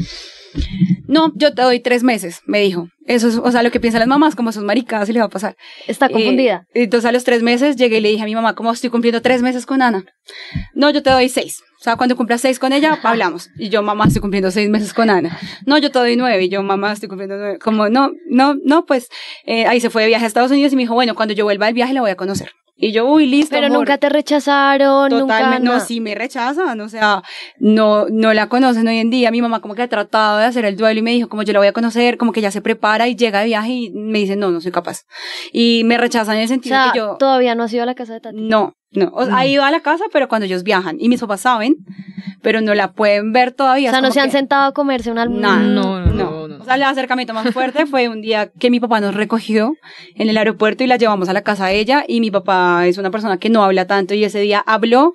[1.07, 2.89] No, yo te doy tres meses, me dijo.
[3.07, 5.27] Eso es, o sea, lo que piensan las mamás, como son maricadas, y le va
[5.27, 5.57] a pasar.
[5.87, 6.67] Está confundida.
[6.75, 8.91] Eh, entonces a los tres meses llegué y le dije a mi mamá, ¿cómo estoy
[8.91, 10.05] cumpliendo tres meses con Ana?
[10.75, 11.63] No, yo te doy seis.
[11.79, 13.51] O sea, cuando cumpla seis con ella, hablamos.
[13.57, 15.39] Y yo, mamá, estoy cumpliendo seis meses con Ana.
[15.67, 16.45] No, yo te doy nueve.
[16.45, 17.59] Y yo, mamá, estoy cumpliendo nueve.
[17.59, 19.09] Como, no, no, no, pues,
[19.45, 21.45] eh, ahí se fue de viaje a Estados Unidos y me dijo, bueno, cuando yo
[21.45, 22.51] vuelva del viaje la voy a conocer.
[22.79, 23.55] Y yo, uy, listo.
[23.55, 23.79] Pero amor.
[23.79, 25.79] nunca te rechazaron, Totalmente, nunca.
[25.79, 27.23] no, sí me rechazan, o sea,
[27.59, 29.31] no, no la conocen hoy en día.
[29.31, 31.55] Mi mamá como que ha tratado de hacer el duelo y me dijo, como yo
[31.55, 34.19] la voy a conocer, como que ya se prepara y llega de viaje y me
[34.19, 35.05] dice, no, no soy capaz.
[35.53, 37.87] Y me rechazan en el O sentido sea, que yo, todavía no has ido a
[37.87, 38.37] la casa de Tati.
[38.39, 41.21] no, no, o sea, ha ido a la casa, pero cuando ellos viajan y mis
[41.21, 41.77] papás saben,
[42.43, 43.91] pero no la pueden ver todavía.
[43.91, 45.49] O sea, no se han que- sentado a comerse un almuerzo.
[45.59, 46.57] No, no, no, no, no.
[46.63, 49.75] O sea, el acercamiento más fuerte fue un día que mi papá nos recogió
[50.15, 52.99] en el aeropuerto y la llevamos a la casa de ella y mi papá es
[52.99, 55.13] una persona que no habla tanto y ese día habló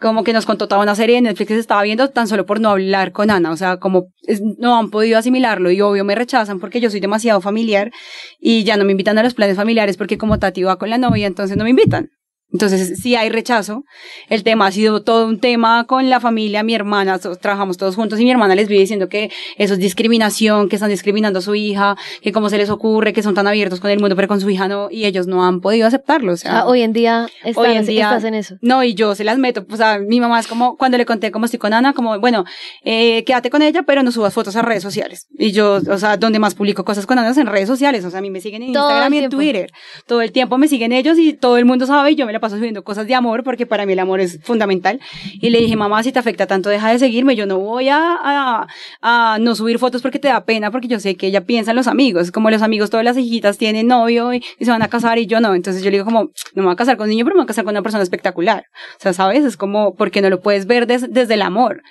[0.00, 2.44] como que nos contó toda una serie de Netflix que se estaba viendo tan solo
[2.44, 6.04] por no hablar con Ana, o sea, como es- no han podido asimilarlo y obvio
[6.04, 7.90] me rechazan porque yo soy demasiado familiar
[8.38, 10.98] y ya no me invitan a los planes familiares porque como Tati va con la
[10.98, 12.10] novia, entonces no me invitan.
[12.54, 13.84] Entonces, sí hay rechazo.
[14.30, 17.96] El tema ha sido todo un tema con la familia, mi hermana, so- trabajamos todos
[17.96, 21.42] juntos y mi hermana les vive diciendo que eso es discriminación, que están discriminando a
[21.42, 24.28] su hija, que cómo se les ocurre, que son tan abiertos con el mundo, pero
[24.28, 26.32] con su hija no, y ellos no han podido aceptarlo.
[26.32, 28.54] O sea, sea, hoy en día estás, hoy en día- estás en eso.
[28.62, 29.66] no, y yo se las meto.
[29.70, 32.44] O sea, mi mamá es como, cuando le conté cómo estoy con Ana, como, bueno,
[32.84, 35.26] eh, quédate con ella, pero no subas fotos a redes sociales.
[35.36, 38.04] Y yo, o sea, donde más publico cosas con Ana es en redes sociales.
[38.04, 39.30] O sea, a mí me siguen en Todo Instagram y en.
[39.30, 39.70] Twitter.
[40.06, 42.40] Todo el tiempo me siguen ellos y todo el mundo sabe y yo me la
[42.44, 45.00] paso subiendo cosas de amor porque para mí el amor es fundamental.
[45.40, 47.34] Y le dije, mamá, si te afecta tanto, deja de seguirme.
[47.36, 48.66] Yo no voy a, a,
[49.02, 51.76] a no subir fotos porque te da pena, porque yo sé que ella piensa en
[51.76, 52.30] los amigos.
[52.30, 55.26] Como los amigos, todas las hijitas tienen novio y, y se van a casar y
[55.26, 55.54] yo no.
[55.54, 57.40] Entonces yo le digo como, no me voy a casar con un niño, pero me
[57.40, 58.64] voy a casar con una persona espectacular.
[58.98, 59.44] O sea, ¿sabes?
[59.44, 61.82] Es como, porque no lo puedes ver des- desde el amor.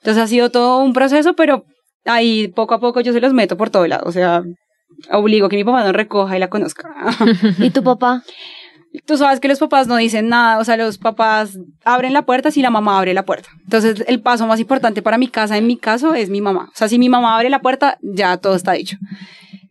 [0.00, 1.64] Entonces ha sido todo un proceso, pero
[2.04, 4.04] ahí poco a poco yo se los meto por todo lado.
[4.06, 4.42] O sea,
[5.10, 6.88] obligo que mi papá no recoja y la conozca.
[7.58, 8.22] ¿Y tu papá?
[9.06, 12.50] Tú sabes que los papás no dicen nada, o sea, los papás abren la puerta
[12.50, 13.48] si la mamá abre la puerta.
[13.64, 16.70] Entonces, el paso más importante para mi casa, en mi caso, es mi mamá.
[16.72, 18.96] O sea, si mi mamá abre la puerta, ya todo está dicho.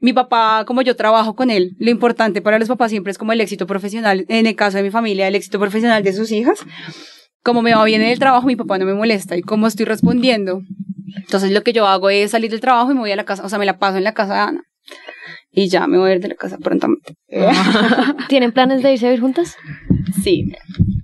[0.02, 3.32] Mi papá, como yo trabajo con él, lo importante para los papás siempre es como
[3.32, 6.60] el éxito profesional, en el caso de mi familia, el éxito profesional de sus hijas.
[7.42, 9.86] Como me va bien en el trabajo, mi papá no me molesta y cómo estoy
[9.86, 10.62] respondiendo.
[11.16, 13.46] Entonces, lo que yo hago es salir del trabajo y me voy a la casa,
[13.46, 14.64] o sea, me la paso en la casa de Ana.
[15.56, 17.14] Y ya me voy a ir de la casa prontamente.
[18.28, 19.56] ¿Tienen planes de irse a vivir juntas?
[20.24, 20.52] sí.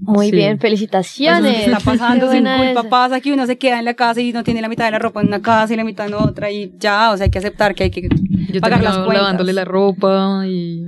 [0.01, 0.35] Muy Sí.
[0.37, 1.51] bien, Eso felicitaciones.
[1.55, 2.83] es lo que está pasando Qué sin culpa esa.
[2.89, 4.97] pasa que uno se queda en la casa y no tiene la mitad de la
[4.97, 7.37] ropa en una casa y la mitad en otra y ya, o sea, hay que
[7.37, 8.09] aceptar que hay que
[8.51, 9.17] Yo pagar las cuentas.
[9.17, 10.81] lavándole la ropa y...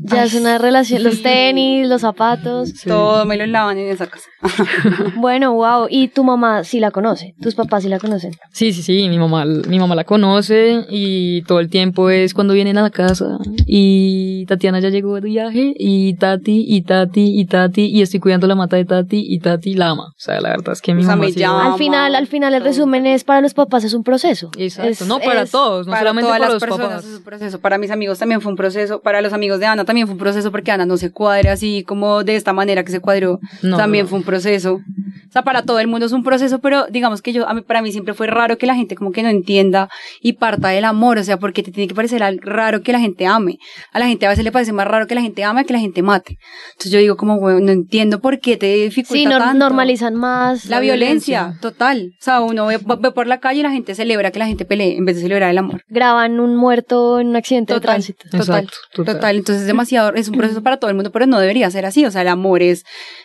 [0.00, 2.70] Ya es una relación, los tenis, los zapatos.
[2.70, 2.88] sí.
[2.88, 4.28] Todo me lo lavan en esa casa.
[5.16, 5.86] Bueno, wow.
[5.88, 7.34] ¿Y tu mamá sí la conoce?
[7.40, 8.32] ¿Tus papás sí la conocen?
[8.52, 12.52] Sí, sí, sí, mi mamá, mi mamá la conoce y todo el tiempo es cuando
[12.54, 17.44] vienen a la casa y Tatiana ya llegó de viaje y Tati y Tati y
[17.46, 20.04] Tati y estoy cuidando la mata de Tati y Tati la ama.
[20.08, 21.72] O sea, la verdad es que mi O sea, mamá llama.
[21.72, 22.68] al final, al final el todo.
[22.70, 24.50] resumen es para los papás es un proceso.
[24.58, 26.93] Exacto, Es- no para es- todos, no para solamente todas para las los personas papás.
[27.00, 27.60] Es un proceso.
[27.60, 29.00] Para mis amigos también fue un proceso.
[29.00, 31.84] Para los amigos de Ana también fue un proceso porque Ana no se cuadra así
[31.84, 33.38] como de esta manera que se cuadró.
[33.62, 34.08] No, también no.
[34.10, 34.74] fue un proceso.
[34.74, 37.60] O sea, para todo el mundo es un proceso, pero digamos que yo, a mí,
[37.62, 39.88] para mí siempre fue raro que la gente como que no entienda
[40.22, 41.18] y parta del amor.
[41.18, 43.58] O sea, porque te tiene que parecer raro que la gente ame.
[43.92, 45.80] A la gente a veces le parece más raro que la gente ame que la
[45.80, 46.36] gente mate.
[46.72, 49.58] Entonces yo digo como, bueno, no entiendo por qué te dificulta Sí, nor- tanto.
[49.58, 52.10] normalizan más La violencia, total.
[52.20, 54.64] O sea, uno ve, ve por la calle y la gente celebra que la gente
[54.64, 55.82] pelee en vez de celebrar el amor.
[55.88, 58.24] Graban un muerto en un accidente de tránsito.
[58.24, 59.36] total, Exacto, total, total.
[59.36, 62.04] Entonces es demasiado, es un proceso para todo el mundo, pero no debería ser así.
[62.04, 62.84] O sea, el amor es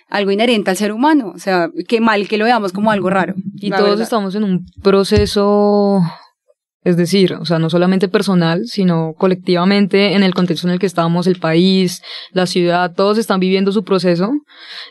[0.09, 1.31] algo inherente al ser humano.
[1.35, 3.35] O sea, qué mal que lo veamos como algo raro.
[3.55, 4.03] Y todos verdad.
[4.03, 6.01] estamos en un proceso,
[6.81, 10.85] es decir, o sea, no solamente personal, sino colectivamente en el contexto en el que
[10.85, 12.01] estamos, el país,
[12.31, 14.31] la ciudad, todos están viviendo su proceso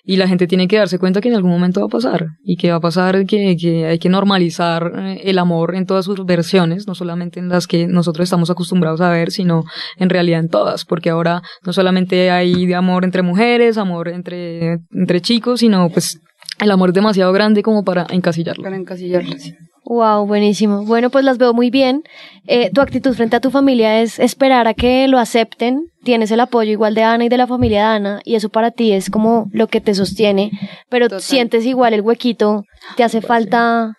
[0.04, 2.56] y la gente tiene que darse cuenta que en algún momento va a pasar y
[2.56, 6.26] que va a pasar que, que hay que normalizar eh, el amor en todas sus
[6.26, 9.64] versiones, no solamente en las que nosotros estamos acostumbrados a ver, sino
[9.96, 15.22] en realidad en todas, porque ahora no solamente hay amor entre mujeres, amor entre, entre
[15.22, 16.20] chicos, sino pues
[16.60, 18.62] el amor es demasiado grande como para encasillarlo.
[18.62, 19.54] Para encasillarlo, sí.
[19.90, 20.84] Wow, buenísimo.
[20.84, 22.02] Bueno, pues las veo muy bien.
[22.46, 25.86] Eh, tu actitud frente a tu familia es esperar a que lo acepten.
[26.04, 28.70] Tienes el apoyo igual de Ana y de la familia de Ana y eso para
[28.70, 30.50] ti es como lo que te sostiene,
[30.90, 31.22] pero Total.
[31.22, 32.64] sientes igual el huequito,
[32.98, 33.94] te hace falta...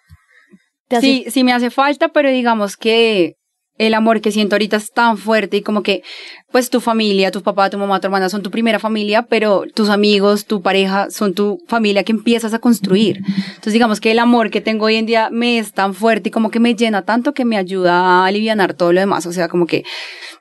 [0.88, 3.34] Te hace- Sí, sí me hace falta, pero digamos que
[3.80, 6.04] el amor que siento ahorita es tan fuerte y como que,
[6.52, 9.90] pues tu familia, tu papá, tu mamá, tu hermana son tu primera familia, pero tus
[9.90, 13.22] amigos, tu pareja son tu familia que empiezas a construir.
[13.28, 16.32] Entonces digamos que el amor que tengo hoy en día me es tan fuerte y
[16.32, 19.26] como que me llena tanto que me ayuda a alivianar todo lo demás.
[19.26, 19.84] O sea, como que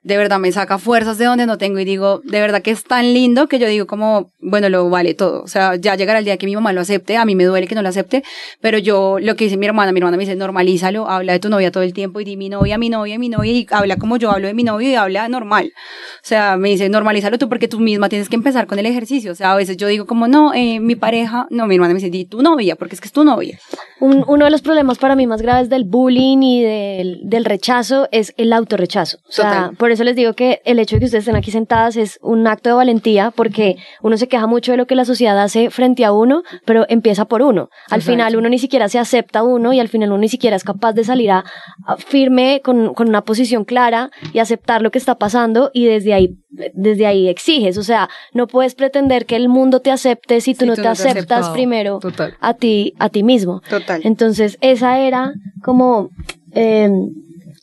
[0.03, 2.85] de verdad me saca fuerzas de donde no tengo y digo, de verdad que es
[2.85, 5.43] tan lindo que yo digo como, bueno, lo vale todo.
[5.43, 7.67] O sea, ya llegará el día que mi mamá lo acepte, a mí me duele
[7.67, 8.23] que no lo acepte,
[8.61, 11.51] pero yo, lo que dice mi hermana, mi hermana me dice, normalízalo, habla de tu
[11.51, 14.17] novia todo el tiempo y di mi novia, mi novia, mi novia y habla como
[14.17, 15.73] yo hablo de mi novio y habla normal.
[16.17, 19.33] O sea, me dice, normalízalo tú porque tú misma tienes que empezar con el ejercicio.
[19.33, 22.01] O sea, a veces yo digo como, no, eh, mi pareja, no, mi hermana me
[22.01, 23.59] dice, di tu novia, porque es que es tu novia.
[24.01, 28.09] Un- uno de los problemas para mí más graves del bullying y del, del rechazo
[28.13, 29.19] es el autorrechazo.
[29.29, 29.77] O sea, Total.
[29.77, 32.47] por eso les digo que el hecho de que ustedes estén aquí sentadas es un
[32.47, 36.05] acto de valentía porque uno se queja mucho de lo que la sociedad hace frente
[36.05, 37.71] a uno, pero empieza por uno.
[37.91, 38.13] Al Exacto.
[38.13, 40.65] final uno ni siquiera se acepta a uno y al final uno ni siquiera es
[40.65, 41.45] capaz de salir a,
[41.87, 46.15] a firme con, con una posición clara y aceptar lo que está pasando y desde
[46.15, 46.37] ahí
[46.75, 50.61] desde ahí exiges, o sea, no puedes pretender que el mundo te acepte si tú
[50.61, 51.53] Si no tú te no te has aceptas aceptado.
[51.53, 52.35] primero Total.
[52.41, 53.61] a ti a ti mismo.
[53.69, 54.01] Total.
[54.05, 55.33] Entonces, esa era
[55.63, 56.11] como
[56.53, 56.91] eh,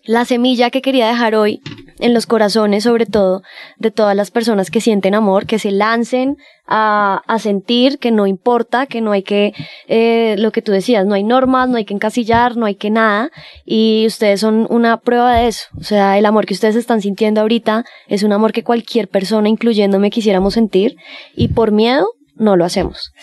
[0.06, 1.62] la semilla que quería dejar hoy
[2.00, 3.42] en los corazones, sobre todo,
[3.78, 6.38] de todas las personas que sienten amor, que se lancen
[6.68, 9.54] a, a sentir que no importa, que no hay que,
[9.88, 12.90] eh, lo que tú decías, no hay normas, no hay que encasillar, no hay que
[12.90, 13.32] nada,
[13.66, 15.68] y ustedes son una prueba de eso.
[15.80, 19.48] O sea, el amor que ustedes están sintiendo ahorita es un amor que cualquier persona,
[19.48, 20.98] incluyéndome, quisiéramos sentir,
[21.36, 23.14] y por miedo no lo hacemos.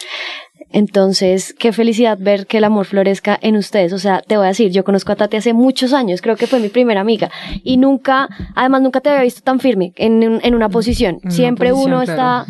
[0.73, 3.93] Entonces, qué felicidad ver que el amor florezca en ustedes.
[3.93, 6.47] O sea, te voy a decir, yo conozco a Tati hace muchos años, creo que
[6.47, 7.31] fue mi primera amiga.
[7.62, 11.16] Y nunca, además nunca te había visto tan firme en, en una posición.
[11.16, 12.12] En una Siempre posición, uno claro.
[12.12, 12.47] está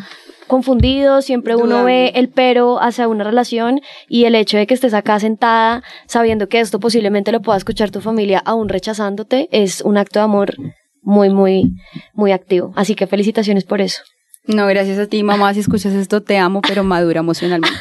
[0.46, 4.92] confundido, siempre uno ve el pero hacia una relación y el hecho de que estés
[4.92, 9.96] acá sentada sabiendo que esto posiblemente lo pueda escuchar tu familia aún rechazándote es un
[9.96, 10.54] acto de amor
[11.00, 11.72] muy, muy,
[12.14, 12.72] muy activo.
[12.76, 14.02] Así que felicitaciones por eso.
[14.46, 15.54] No, gracias a ti, mamá.
[15.54, 17.78] Si escuchas esto, te amo, pero madura emocionalmente.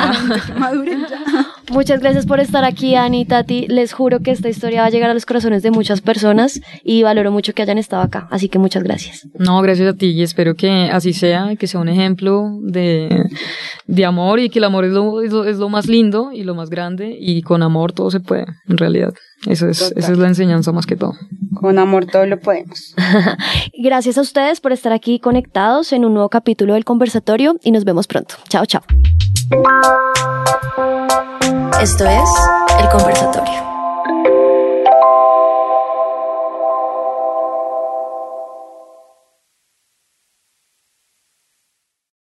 [0.56, 1.22] Maduren ya.
[1.70, 3.66] Muchas gracias por estar aquí, Ani y Tati.
[3.68, 7.02] Les juro que esta historia va a llegar a los corazones de muchas personas y
[7.02, 8.28] valoro mucho que hayan estado acá.
[8.30, 9.26] Así que muchas gracias.
[9.38, 13.24] No, gracias a ti y espero que así sea, que sea un ejemplo de,
[13.86, 16.44] de amor y que el amor es lo, es, lo, es lo más lindo y
[16.44, 19.14] lo más grande y con amor todo se puede, en realidad.
[19.46, 21.14] Eso es, esa es la enseñanza más que todo.
[21.54, 22.94] Con amor todo lo podemos.
[23.78, 27.84] Gracias a ustedes por estar aquí conectados en un nuevo capítulo del conversatorio y nos
[27.84, 28.36] vemos pronto.
[28.48, 28.82] Chao, chao.
[31.80, 32.30] Esto es
[32.78, 34.43] El Conversatorio.